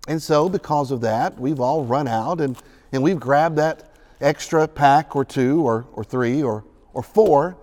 And 0.08 0.22
so, 0.22 0.48
because 0.48 0.90
of 0.90 1.00
that, 1.02 1.38
we've 1.38 1.60
all 1.60 1.84
run 1.84 2.08
out 2.08 2.40
and, 2.40 2.56
and 2.92 3.02
we've 3.02 3.20
grabbed 3.20 3.56
that 3.56 3.92
extra 4.20 4.66
pack 4.68 5.16
or 5.16 5.24
two 5.24 5.62
or, 5.62 5.86
or 5.92 6.04
three 6.04 6.42
or, 6.42 6.64
or 6.94 7.02
four, 7.02 7.56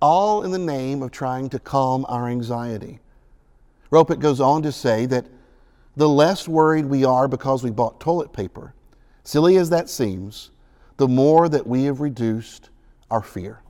all 0.00 0.42
in 0.42 0.50
the 0.50 0.58
name 0.58 1.02
of 1.02 1.12
trying 1.12 1.48
to 1.50 1.58
calm 1.58 2.04
our 2.08 2.28
anxiety. 2.28 2.98
Ropeik 3.92 4.20
goes 4.20 4.40
on 4.40 4.62
to 4.62 4.72
say 4.72 5.04
that 5.06 5.26
the 5.96 6.08
less 6.08 6.48
worried 6.48 6.86
we 6.86 7.04
are 7.04 7.28
because 7.28 7.62
we 7.62 7.70
bought 7.70 8.00
toilet 8.00 8.32
paper, 8.32 8.74
silly 9.22 9.58
as 9.58 9.68
that 9.70 9.90
seems, 9.90 10.50
the 10.96 11.06
more 11.06 11.48
that 11.48 11.66
we 11.66 11.84
have 11.84 12.00
reduced 12.00 12.70
our 13.10 13.22
fear. 13.22 13.60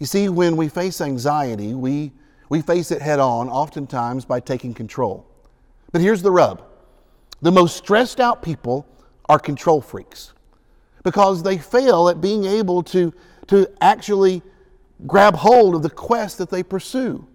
You 0.00 0.06
see, 0.06 0.28
when 0.28 0.56
we 0.56 0.68
face 0.68 1.00
anxiety, 1.00 1.74
we, 1.74 2.10
we 2.48 2.60
face 2.60 2.90
it 2.90 3.00
head 3.00 3.20
on, 3.20 3.48
oftentimes 3.48 4.24
by 4.24 4.40
taking 4.40 4.74
control. 4.74 5.26
But 5.92 6.00
here's 6.00 6.22
the 6.22 6.32
rub 6.32 6.64
the 7.42 7.52
most 7.52 7.76
stressed 7.76 8.20
out 8.20 8.42
people 8.42 8.86
are 9.28 9.38
control 9.38 9.80
freaks 9.80 10.34
because 11.04 11.42
they 11.42 11.56
fail 11.56 12.08
at 12.08 12.20
being 12.20 12.44
able 12.44 12.82
to, 12.82 13.14
to 13.46 13.70
actually 13.80 14.42
grab 15.06 15.34
hold 15.36 15.74
of 15.74 15.82
the 15.82 15.90
quest 15.90 16.38
that 16.38 16.50
they 16.50 16.62
pursue. 16.62 17.26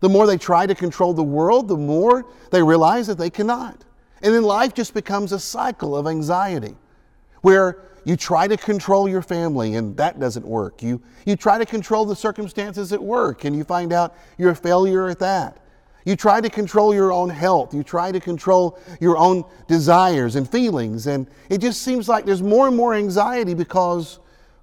The 0.00 0.08
more 0.08 0.26
they 0.26 0.38
try 0.38 0.66
to 0.66 0.74
control 0.74 1.12
the 1.14 1.22
world, 1.22 1.68
the 1.68 1.76
more 1.76 2.26
they 2.50 2.62
realize 2.62 3.06
that 3.06 3.18
they 3.18 3.30
cannot. 3.30 3.84
And 4.22 4.34
then 4.34 4.42
life 4.42 4.74
just 4.74 4.94
becomes 4.94 5.32
a 5.32 5.38
cycle 5.38 5.96
of 5.96 6.06
anxiety 6.06 6.76
where 7.42 7.82
you 8.04 8.16
try 8.16 8.48
to 8.48 8.56
control 8.56 9.08
your 9.08 9.22
family 9.22 9.74
and 9.74 9.96
that 9.96 10.18
doesn't 10.18 10.46
work. 10.46 10.82
You, 10.82 11.02
you 11.26 11.36
try 11.36 11.58
to 11.58 11.66
control 11.66 12.04
the 12.04 12.16
circumstances 12.16 12.92
at 12.92 13.02
work 13.02 13.44
and 13.44 13.54
you 13.54 13.64
find 13.64 13.92
out 13.92 14.14
you're 14.38 14.50
a 14.50 14.56
failure 14.56 15.08
at 15.08 15.18
that. 15.18 15.58
You 16.04 16.16
try 16.16 16.40
to 16.40 16.48
control 16.48 16.94
your 16.94 17.12
own 17.12 17.28
health. 17.28 17.74
You 17.74 17.82
try 17.82 18.10
to 18.10 18.20
control 18.20 18.78
your 19.00 19.18
own 19.18 19.44
desires 19.68 20.36
and 20.36 20.48
feelings. 20.48 21.06
And 21.06 21.26
it 21.50 21.58
just 21.58 21.82
seems 21.82 22.08
like 22.08 22.24
there's 22.24 22.42
more 22.42 22.68
and 22.68 22.76
more 22.76 22.94
anxiety 22.94 23.52
because 23.52 24.18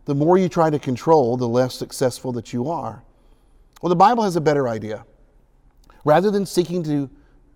the 0.06 0.16
more 0.16 0.38
you 0.38 0.50
try 0.50 0.72
to 0.72 0.80
control, 0.80 1.38
the 1.38 1.48
less 1.48 1.76
successful 1.76 2.32
that 2.34 2.54
you 2.54 2.70
are. 2.70 3.04
Well, 3.82 3.90
the 3.90 3.96
Bible 3.96 4.24
has 4.24 4.36
a 4.36 4.42
better 4.42 4.68
idea. 4.68 5.06
Rather 6.08 6.32
than 6.32 6.46
seeking 6.46 6.84
to 6.84 7.10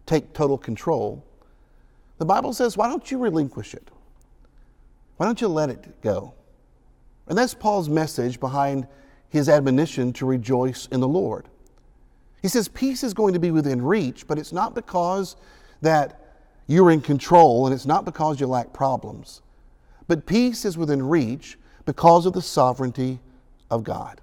take 0.06 0.34
total 0.34 0.58
control, 0.58 1.24
the 2.18 2.26
Bible 2.26 2.52
says, 2.52 2.76
why 2.76 2.90
don't 2.90 3.10
you 3.10 3.18
relinquish 3.18 3.74
it? 3.74 3.90
Why 5.16 5.26
don't 5.26 5.40
you 5.40 5.48
let 5.48 5.70
it 5.70 6.02
go? 6.02 6.34
And 7.30 7.38
that's 7.38 7.54
Paul's 7.54 7.88
message 7.88 8.42
behind 8.42 8.88
his 9.30 9.48
admonition 9.48 10.12
to 10.12 10.26
rejoice 10.26 10.86
in 10.88 11.00
the 11.00 11.08
Lord. 11.08 11.48
He 12.42 12.50
says 12.50 12.68
peace 12.68 13.06
is 13.06 13.14
going 13.14 13.34
to 13.36 13.40
be 13.40 13.52
within 13.52 13.82
reach, 13.82 14.28
but 14.28 14.38
it's 14.38 14.52
not 14.52 14.76
because 14.76 15.38
that 15.80 16.20
you're 16.68 16.92
in 16.92 17.00
control 17.00 17.68
and 17.68 17.74
it's 17.74 17.86
not 17.86 18.04
because 18.04 18.42
you 18.42 18.48
lack 18.48 18.74
problems. 18.74 19.42
But 20.10 20.26
peace 20.26 20.66
is 20.66 20.78
within 20.78 21.02
reach 21.02 21.58
because 21.86 22.26
of 22.26 22.34
the 22.34 22.42
sovereignty 22.42 23.22
of 23.70 23.86
God. 23.86 24.20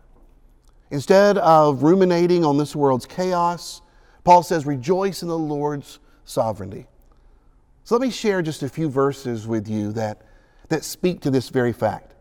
Instead 0.90 1.38
of 1.38 1.82
ruminating 1.82 2.44
on 2.44 2.58
this 2.58 2.76
world's 2.76 3.06
chaos, 3.06 3.80
Paul 4.28 4.42
says, 4.42 4.66
rejoice 4.66 5.22
in 5.22 5.28
the 5.28 5.38
Lord's 5.38 6.00
sovereignty. 6.26 6.86
So 7.84 7.94
let 7.94 8.02
me 8.02 8.10
share 8.10 8.42
just 8.42 8.62
a 8.62 8.68
few 8.68 8.90
verses 8.90 9.46
with 9.46 9.66
you 9.66 9.90
that, 9.92 10.20
that 10.68 10.84
speak 10.84 11.22
to 11.22 11.30
this 11.30 11.48
very 11.48 11.72
fact. 11.72 12.12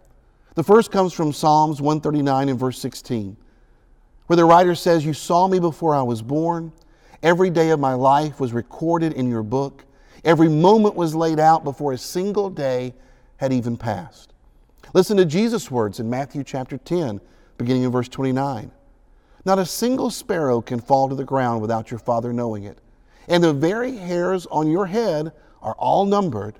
The 0.55 0.63
first 0.63 0.89
comes 0.89 1.11
from 1.11 1.33
Psalms 1.33 1.81
139 1.81 2.47
and 2.47 2.57
verse 2.57 2.79
16, 2.79 3.35
where 4.27 4.37
the 4.37 4.45
writer 4.45 4.73
says, 4.73 5.05
You 5.05 5.13
saw 5.13 5.49
me 5.49 5.59
before 5.59 5.93
I 5.93 6.01
was 6.01 6.21
born. 6.21 6.71
Every 7.23 7.49
day 7.49 7.71
of 7.71 7.79
my 7.81 7.93
life 7.93 8.39
was 8.39 8.53
recorded 8.53 9.11
in 9.11 9.29
your 9.29 9.43
book. 9.43 9.83
Every 10.23 10.47
moment 10.47 10.95
was 10.95 11.13
laid 11.13 11.41
out 11.41 11.65
before 11.65 11.91
a 11.91 11.97
single 11.97 12.49
day 12.49 12.93
had 13.35 13.51
even 13.51 13.75
passed. 13.75 14.33
Listen 14.93 15.17
to 15.17 15.25
Jesus' 15.25 15.69
words 15.69 15.99
in 15.99 16.09
Matthew 16.09 16.45
chapter 16.45 16.77
10, 16.77 17.19
beginning 17.57 17.83
in 17.83 17.91
verse 17.91 18.07
29. 18.07 18.71
Not 19.45 19.59
a 19.59 19.65
single 19.65 20.09
sparrow 20.09 20.61
can 20.61 20.79
fall 20.79 21.09
to 21.09 21.15
the 21.15 21.23
ground 21.23 21.61
without 21.61 21.91
your 21.91 21.99
Father 21.99 22.33
knowing 22.33 22.63
it. 22.63 22.79
And 23.27 23.43
the 23.43 23.53
very 23.53 23.95
hairs 23.95 24.45
on 24.47 24.69
your 24.69 24.85
head 24.85 25.31
are 25.61 25.75
all 25.75 26.05
numbered. 26.05 26.59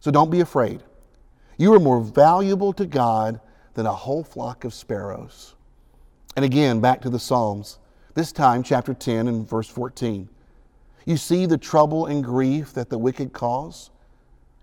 So 0.00 0.10
don't 0.10 0.30
be 0.30 0.40
afraid. 0.40 0.82
You 1.56 1.74
are 1.74 1.80
more 1.80 2.00
valuable 2.00 2.72
to 2.74 2.86
God 2.86 3.40
than 3.74 3.86
a 3.86 3.92
whole 3.92 4.24
flock 4.24 4.64
of 4.64 4.74
sparrows. 4.74 5.54
And 6.36 6.44
again, 6.44 6.80
back 6.80 7.02
to 7.02 7.10
the 7.10 7.18
Psalms, 7.18 7.78
this 8.14 8.32
time, 8.32 8.62
chapter 8.62 8.94
10 8.94 9.28
and 9.28 9.48
verse 9.48 9.68
14. 9.68 10.28
You 11.04 11.16
see 11.16 11.46
the 11.46 11.58
trouble 11.58 12.06
and 12.06 12.24
grief 12.24 12.72
that 12.74 12.88
the 12.88 12.98
wicked 12.98 13.32
cause. 13.32 13.90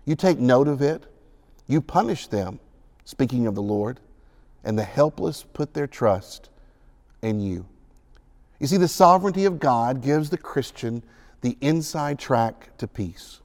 You 0.04 0.16
take 0.16 0.38
note 0.38 0.68
of 0.68 0.82
it. 0.82 1.04
You 1.66 1.80
punish 1.80 2.26
them, 2.26 2.60
speaking 3.04 3.46
of 3.46 3.54
the 3.54 3.62
Lord, 3.62 4.00
and 4.64 4.78
the 4.78 4.84
helpless 4.84 5.44
put 5.52 5.74
their 5.74 5.86
trust 5.86 6.48
in 7.22 7.40
you. 7.40 7.66
You 8.60 8.66
see, 8.66 8.76
the 8.76 8.88
sovereignty 8.88 9.44
of 9.44 9.58
God 9.58 10.02
gives 10.02 10.30
the 10.30 10.38
Christian 10.38 11.02
the 11.40 11.56
inside 11.60 12.18
track 12.18 12.76
to 12.78 12.88
peace. 12.88 13.40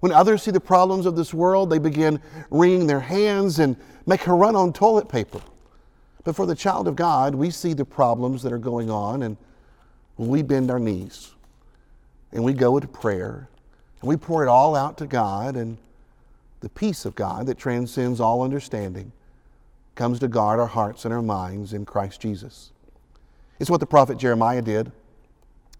When 0.00 0.12
others 0.12 0.42
see 0.42 0.50
the 0.50 0.60
problems 0.60 1.06
of 1.06 1.16
this 1.16 1.34
world, 1.34 1.70
they 1.70 1.78
begin 1.78 2.20
wringing 2.50 2.86
their 2.86 3.00
hands 3.00 3.58
and 3.58 3.76
make 4.06 4.26
a 4.26 4.32
run 4.32 4.54
on 4.54 4.72
toilet 4.72 5.08
paper. 5.08 5.40
But 6.22 6.36
for 6.36 6.46
the 6.46 6.54
child 6.54 6.86
of 6.86 6.96
God, 6.96 7.34
we 7.34 7.50
see 7.50 7.72
the 7.72 7.84
problems 7.84 8.42
that 8.42 8.52
are 8.52 8.58
going 8.58 8.90
on 8.90 9.22
and 9.22 9.36
we 10.16 10.42
bend 10.42 10.70
our 10.70 10.78
knees 10.78 11.32
and 12.32 12.44
we 12.44 12.52
go 12.52 12.76
into 12.76 12.88
prayer 12.88 13.48
and 14.00 14.08
we 14.08 14.16
pour 14.16 14.44
it 14.44 14.48
all 14.48 14.74
out 14.74 14.98
to 14.98 15.06
God 15.06 15.56
and 15.56 15.78
the 16.60 16.68
peace 16.68 17.04
of 17.04 17.14
God 17.14 17.46
that 17.46 17.58
transcends 17.58 18.20
all 18.20 18.42
understanding 18.42 19.12
comes 19.94 20.18
to 20.20 20.28
guard 20.28 20.60
our 20.60 20.66
hearts 20.66 21.04
and 21.04 21.12
our 21.12 21.22
minds 21.22 21.72
in 21.72 21.84
Christ 21.84 22.20
Jesus. 22.20 22.72
It's 23.58 23.70
what 23.70 23.80
the 23.80 23.86
prophet 23.86 24.18
Jeremiah 24.18 24.62
did. 24.62 24.92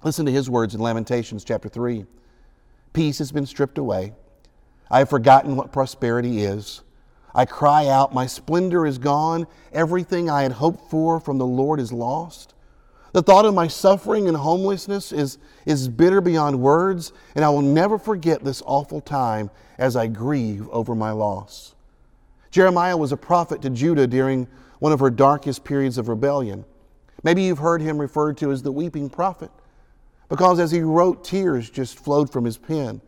Listen 0.03 0.27
to 0.27 0.33
his 0.33 0.49
words 0.49 0.75
in 0.75 0.81
Lamentations 0.81 1.45
chapter 1.45 1.69
3. 1.69 2.07
Peace 2.93 3.19
has 3.19 3.33
been 3.33 3.47
stripped 3.47 3.79
away. 3.79 4.15
I 4.91 5.01
have 5.01 5.11
forgotten 5.11 5.57
what 5.57 5.73
prosperity 5.73 6.43
is. 6.43 6.83
I 7.35 7.45
cry 7.45 7.89
out, 7.89 8.15
My 8.15 8.27
splendor 8.27 8.87
is 8.87 8.97
gone. 8.97 9.47
Everything 9.73 10.31
I 10.31 10.43
had 10.43 10.53
hoped 10.53 10.89
for 10.91 11.21
from 11.21 11.37
the 11.37 11.47
Lord 11.47 11.81
is 11.81 11.93
lost. 11.93 12.55
The 13.13 13.23
thought 13.23 13.45
of 13.45 13.55
my 13.55 13.67
suffering 13.67 14.29
and 14.29 14.37
homelessness 14.37 15.13
is, 15.13 15.39
is 15.65 15.89
bitter 15.89 16.21
beyond 16.21 16.61
words, 16.61 17.13
and 17.35 17.45
I 17.45 17.51
will 17.51 17.63
never 17.63 17.99
forget 17.99 18.45
this 18.45 18.63
awful 18.65 19.01
time 19.01 19.51
as 19.79 19.97
I 19.97 20.07
grieve 20.07 20.69
over 20.71 20.95
my 20.95 21.11
loss. 21.11 21.75
Jeremiah 22.51 22.97
was 22.97 23.13
a 23.13 23.17
prophet 23.17 23.61
to 23.63 23.71
Judah 23.71 24.07
during 24.07 24.49
one 24.79 24.93
of 24.93 25.01
her 25.01 25.11
darkest 25.11 25.65
periods 25.65 25.99
of 25.99 26.09
rebellion. 26.09 26.65
Maybe 27.23 27.43
you've 27.43 27.59
heard 27.59 27.81
him 27.81 27.99
referred 27.99 28.37
to 28.39 28.53
as 28.53 28.63
the 28.63 28.73
weeping 28.73 29.11
prophet 29.11 29.51
because 30.29 30.59
as 30.59 30.71
he 30.71 30.81
wrote, 30.81 31.25
tears 31.25 31.71
just 31.71 31.99
flowed 31.99 32.31
from 32.31 32.45
his 32.45 32.59
pen. 32.59 33.01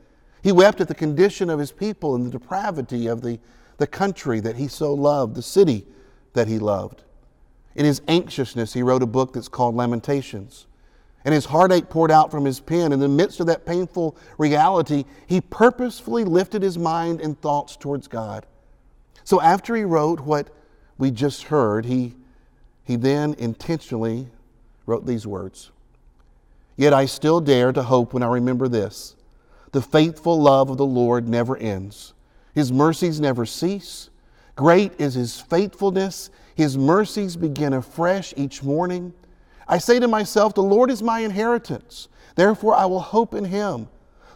He 0.42 0.52
wept 0.52 0.80
at 0.80 0.88
the 0.88 0.94
condition 0.94 1.50
of 1.50 1.58
his 1.58 1.72
people 1.72 2.14
and 2.14 2.26
the 2.26 2.30
depravity 2.30 3.06
of 3.06 3.22
the, 3.22 3.38
the 3.78 3.86
country 3.86 4.40
that 4.40 4.56
he 4.56 4.68
so 4.68 4.94
loved, 4.94 5.34
the 5.34 5.42
city 5.42 5.86
that 6.34 6.48
he 6.48 6.58
loved. 6.58 7.02
In 7.74 7.84
his 7.84 8.02
anxiousness, 8.08 8.72
he 8.72 8.82
wrote 8.82 9.02
a 9.02 9.06
book 9.06 9.32
that's 9.32 9.48
called 9.48 9.74
Lamentations. 9.74 10.66
And 11.24 11.34
his 11.34 11.46
heartache 11.46 11.90
poured 11.90 12.10
out 12.10 12.30
from 12.30 12.44
his 12.44 12.60
pen. 12.60 12.92
In 12.92 13.00
the 13.00 13.08
midst 13.08 13.40
of 13.40 13.46
that 13.46 13.66
painful 13.66 14.16
reality, 14.38 15.04
he 15.26 15.40
purposefully 15.40 16.24
lifted 16.24 16.62
his 16.62 16.78
mind 16.78 17.20
and 17.20 17.40
thoughts 17.40 17.76
towards 17.76 18.08
God. 18.08 18.46
So 19.24 19.40
after 19.40 19.76
he 19.76 19.84
wrote 19.84 20.20
what 20.20 20.48
we 20.96 21.10
just 21.10 21.44
heard, 21.44 21.84
he, 21.84 22.14
he 22.88 22.96
then 22.96 23.34
intentionally 23.34 24.28
wrote 24.86 25.04
these 25.04 25.26
words 25.26 25.70
Yet 26.74 26.94
I 26.94 27.04
still 27.04 27.38
dare 27.38 27.70
to 27.70 27.82
hope 27.82 28.14
when 28.14 28.22
I 28.22 28.28
remember 28.28 28.66
this. 28.66 29.14
The 29.72 29.82
faithful 29.82 30.40
love 30.40 30.70
of 30.70 30.78
the 30.78 30.86
Lord 30.86 31.28
never 31.28 31.54
ends, 31.58 32.14
His 32.54 32.72
mercies 32.72 33.20
never 33.20 33.44
cease. 33.44 34.08
Great 34.56 34.98
is 34.98 35.12
His 35.12 35.38
faithfulness, 35.38 36.30
His 36.54 36.78
mercies 36.78 37.36
begin 37.36 37.74
afresh 37.74 38.32
each 38.38 38.62
morning. 38.62 39.12
I 39.68 39.76
say 39.76 40.00
to 40.00 40.08
myself, 40.08 40.54
The 40.54 40.62
Lord 40.62 40.90
is 40.90 41.02
my 41.02 41.20
inheritance, 41.20 42.08
therefore 42.36 42.74
I 42.74 42.86
will 42.86 43.00
hope 43.00 43.34
in 43.34 43.44
Him. 43.44 43.88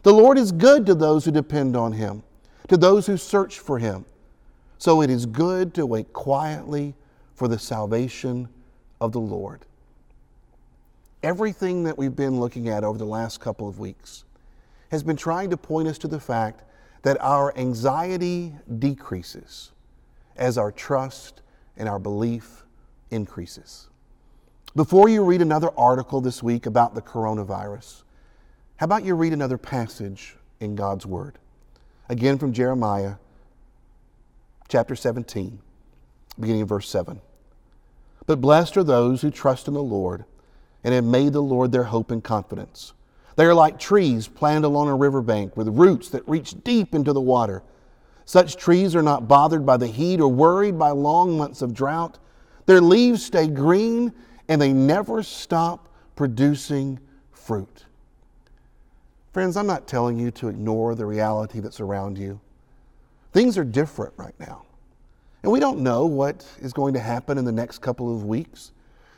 The 0.03 0.13
Lord 0.13 0.37
is 0.37 0.53
good 0.53 0.85
to 0.85 0.95
those 0.95 1.25
who 1.25 1.31
depend 1.31 1.75
on 1.75 1.93
Him, 1.93 2.23
to 2.69 2.77
those 2.77 3.07
who 3.07 3.17
search 3.17 3.61
for 3.61 3.79
Him. 3.79 4.05
So 4.77 5.01
it 5.01 5.09
is 5.09 5.25
good 5.25 5.73
to 5.73 5.87
wait 5.87 6.13
quietly 6.13 6.95
for 7.35 7.49
the 7.49 7.59
salvation 7.59 8.49
of 9.01 9.13
the 9.13 9.21
Lord 9.21 9.65
everything 11.23 11.85
that 11.85 11.97
we've 11.97 12.17
been 12.17 12.41
looking 12.41 12.69
at 12.69 12.83
over 12.83 12.99
the 12.99 13.05
last 13.05 13.41
couple 13.41 13.69
of 13.69 13.79
weeks 13.79 14.25
has 14.91 15.03
been 15.03 15.17
trying 15.17 15.51
to 15.51 15.57
point 15.57 15.89
us 15.89 15.99
to 15.99 16.09
the 16.09 16.21
fact 16.21 16.65
that 17.03 17.21
our 17.21 17.57
anxiety 17.57 18.53
decreases 18.79 19.73
as 20.37 20.59
our 20.59 20.73
trust 20.73 21.41
and 21.77 21.89
our 21.89 21.99
belief 21.99 22.65
increases. 23.11 23.89
Before 24.75 25.09
you 25.09 25.25
read 25.25 25.43
another 25.43 25.71
article 25.77 26.21
this 26.21 26.43
week 26.43 26.67
about 26.67 26.95
the 26.95 27.03
coronavirus, 27.03 28.03
how 28.77 28.85
about 28.85 29.05
you 29.05 29.15
read 29.15 29.33
another 29.33 29.59
passage 29.59 30.37
in 30.61 30.75
God's 30.75 31.07
Word? 31.07 31.39
Again 32.09 32.39
from 32.39 32.53
Jeremiah 32.53 33.15
chapter 34.69 34.97
17, 34.97 35.61
beginning 36.39 36.63
of 36.63 36.69
verse 36.69 36.89
7. 36.89 37.21
But 38.27 38.41
blessed 38.41 38.77
are 38.77 38.85
those 38.85 39.23
who 39.23 39.31
trust 39.31 39.69
in 39.69 39.75
the 39.75 39.83
Lord 39.83 40.25
and 40.85 40.95
have 40.95 41.05
made 41.05 41.33
the 41.33 41.43
Lord 41.43 41.73
their 41.73 41.85
hope 41.85 42.11
and 42.11 42.23
confidence. 42.23 42.93
They 43.37 43.45
are 43.45 43.55
like 43.55 43.79
trees 43.79 44.29
planted 44.29 44.67
along 44.67 44.89
a 44.89 44.97
riverbank 44.97 45.57
with 45.57 45.69
roots 45.69 46.09
that 46.11 46.29
reach 46.29 46.63
deep 46.63 46.95
into 46.95 47.13
the 47.13 47.21
water. 47.21 47.63
Such 48.25 48.57
trees 48.57 48.95
are 48.95 49.03
not 49.03 49.29
bothered 49.29 49.65
by 49.67 49.77
the 49.77 49.87
heat 49.87 50.21
or 50.21 50.29
worried 50.29 50.79
by 50.79 50.91
long 50.91 51.37
months 51.37 51.63
of 51.63 51.75
drought. 51.75 52.19
Their 52.67 52.81
leaves 52.81 53.25
stay 53.25 53.49
green 53.49 54.13
and 54.49 54.61
they 54.61 54.73
never 54.73 55.23
stop 55.23 55.89
producing 56.15 57.01
fruit. 57.31 57.85
Friends, 59.33 59.57
I'm 59.57 59.67
not 59.67 59.89
telling 59.89 60.19
you 60.19 60.31
to 60.33 60.49
ignore 60.49 60.95
the 60.95 61.07
reality 61.07 61.61
that's 61.61 61.81
around 61.81 62.19
you. 62.19 62.41
Things 63.33 63.57
are 63.57 63.65
different 63.65 64.13
right 64.19 64.39
now. 64.39 64.67
And 65.43 65.51
we 65.51 65.61
don't 65.61 65.81
know 65.81 66.07
what 66.07 66.47
is 66.61 66.73
going 66.73 66.95
to 66.95 67.01
happen 67.01 67.37
in 67.39 67.45
the 67.45 67.53
next 67.53 67.79
couple 67.79 68.15
of 68.15 68.25
weeks. 68.25 68.73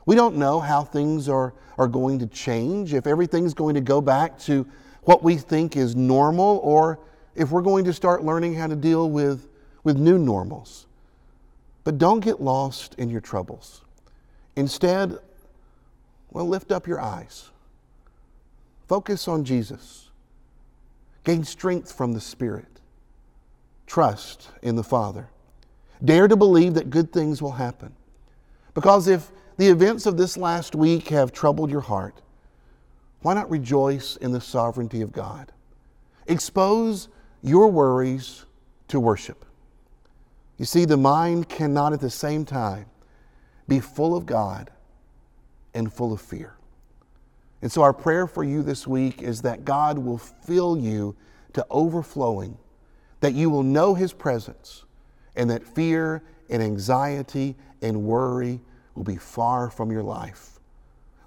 We 0.06 0.14
don't 0.14 0.36
know 0.36 0.60
how 0.60 0.84
things 0.84 1.28
are, 1.28 1.54
are 1.78 1.88
going 1.88 2.18
to 2.20 2.26
change, 2.26 2.94
if 2.94 3.06
everything's 3.06 3.54
going 3.54 3.74
to 3.74 3.80
go 3.80 4.00
back 4.00 4.38
to 4.40 4.66
what 5.02 5.22
we 5.22 5.36
think 5.36 5.76
is 5.76 5.94
normal, 5.94 6.60
or 6.62 6.98
if 7.34 7.50
we're 7.50 7.62
going 7.62 7.84
to 7.84 7.92
start 7.92 8.24
learning 8.24 8.54
how 8.54 8.66
to 8.66 8.76
deal 8.76 9.10
with, 9.10 9.48
with 9.82 9.98
new 9.98 10.18
normals. 10.18 10.86
But 11.84 11.98
don't 11.98 12.20
get 12.20 12.40
lost 12.40 12.94
in 12.96 13.10
your 13.10 13.20
troubles. 13.20 13.82
Instead, 14.56 15.18
well, 16.30 16.48
lift 16.48 16.72
up 16.72 16.86
your 16.86 17.00
eyes. 17.00 17.50
Focus 18.88 19.28
on 19.28 19.44
Jesus. 19.44 20.10
Gain 21.24 21.44
strength 21.44 21.92
from 21.92 22.12
the 22.12 22.20
Spirit. 22.20 22.80
Trust 23.86 24.50
in 24.62 24.76
the 24.76 24.84
Father. 24.84 25.28
Dare 26.04 26.28
to 26.28 26.36
believe 26.36 26.74
that 26.74 26.90
good 26.90 27.12
things 27.12 27.40
will 27.40 27.52
happen. 27.52 27.94
Because 28.74 29.08
if 29.08 29.30
the 29.56 29.68
events 29.68 30.06
of 30.06 30.16
this 30.16 30.36
last 30.36 30.74
week 30.74 31.08
have 31.08 31.32
troubled 31.32 31.70
your 31.70 31.80
heart, 31.80 32.20
why 33.22 33.34
not 33.34 33.50
rejoice 33.50 34.16
in 34.16 34.32
the 34.32 34.40
sovereignty 34.40 35.00
of 35.00 35.12
God? 35.12 35.52
Expose 36.26 37.08
your 37.42 37.68
worries 37.68 38.44
to 38.88 39.00
worship. 39.00 39.44
You 40.58 40.64
see, 40.64 40.84
the 40.84 40.96
mind 40.96 41.48
cannot 41.48 41.92
at 41.92 42.00
the 42.00 42.10
same 42.10 42.44
time 42.44 42.86
be 43.66 43.80
full 43.80 44.16
of 44.16 44.26
God 44.26 44.70
and 45.72 45.92
full 45.92 46.12
of 46.12 46.20
fear. 46.20 46.54
And 47.62 47.72
so, 47.72 47.82
our 47.82 47.94
prayer 47.94 48.26
for 48.26 48.44
you 48.44 48.62
this 48.62 48.86
week 48.86 49.22
is 49.22 49.42
that 49.42 49.64
God 49.64 49.98
will 49.98 50.18
fill 50.18 50.76
you 50.76 51.16
to 51.54 51.66
overflowing, 51.70 52.58
that 53.20 53.32
you 53.32 53.48
will 53.48 53.62
know 53.62 53.94
His 53.94 54.12
presence, 54.12 54.83
and 55.36 55.50
that 55.50 55.64
fear 55.64 56.22
and 56.48 56.62
anxiety 56.62 57.56
and 57.82 58.02
worry 58.02 58.60
will 58.94 59.04
be 59.04 59.16
far 59.16 59.70
from 59.70 59.90
your 59.90 60.02
life. 60.02 60.60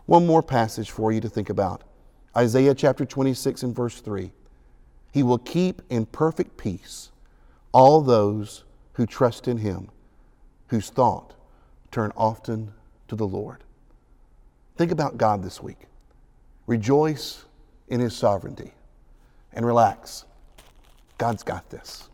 One 0.06 0.26
more 0.26 0.44
passage 0.44 0.92
for 0.92 1.12
you 1.12 1.20
to 1.22 1.30
think 1.30 1.50
about 1.50 1.84
Isaiah 2.36 2.76
chapter 2.76 3.06
26 3.06 3.64
and 3.64 3.76
verse 3.76 4.00
3. 4.00 4.32
He 5.12 5.24
will 5.24 5.40
keep 5.40 5.82
in 5.90 6.06
perfect 6.06 6.58
peace 6.58 7.12
all 7.72 8.02
those 8.02 8.64
who 8.94 9.06
trust 9.06 9.48
in 9.48 9.58
him, 9.58 9.90
whose 10.68 10.90
thought 10.90 11.34
turn 11.92 12.12
often 12.16 12.74
to 13.08 13.16
the 13.16 13.28
Lord. 13.28 13.64
Think 14.78 14.92
about 14.92 15.18
God 15.18 15.44
this 15.44 15.62
week. 15.62 15.88
Rejoice 16.68 17.46
in 17.88 18.00
his 18.00 18.16
sovereignty 18.16 18.72
and 19.54 19.66
relax. 19.66 20.26
God's 21.18 21.44
got 21.44 21.70
this. 21.70 22.10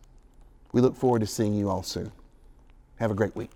We 0.73 0.81
look 0.81 0.97
forward 0.97 1.19
to 1.21 1.27
seeing 1.27 1.53
you 1.53 1.69
all 1.69 1.83
soon. 1.83 2.11
Have 2.97 3.11
a 3.11 3.15
great 3.15 3.35
week. 3.35 3.51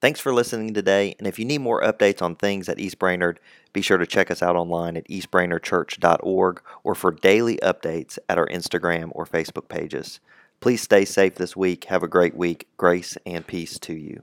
Thanks 0.00 0.20
for 0.20 0.32
listening 0.32 0.74
today, 0.74 1.16
and 1.18 1.26
if 1.26 1.40
you 1.40 1.44
need 1.44 1.58
more 1.58 1.82
updates 1.82 2.22
on 2.22 2.36
things 2.36 2.68
at 2.68 2.78
East 2.78 3.00
Brainerd, 3.00 3.40
be 3.72 3.82
sure 3.82 3.98
to 3.98 4.06
check 4.06 4.30
us 4.30 4.42
out 4.42 4.54
online 4.54 4.96
at 4.96 5.08
eastbrainerdchurch.org 5.08 6.62
or 6.84 6.94
for 6.94 7.10
daily 7.10 7.58
updates 7.64 8.16
at 8.28 8.38
our 8.38 8.46
Instagram 8.46 9.08
or 9.12 9.26
Facebook 9.26 9.68
pages. 9.68 10.20
Please 10.60 10.82
stay 10.82 11.04
safe 11.04 11.34
this 11.34 11.56
week. 11.56 11.84
Have 11.84 12.04
a 12.04 12.08
great 12.08 12.36
week. 12.36 12.68
Grace 12.76 13.16
and 13.26 13.44
peace 13.44 13.78
to 13.80 13.94
you. 13.94 14.22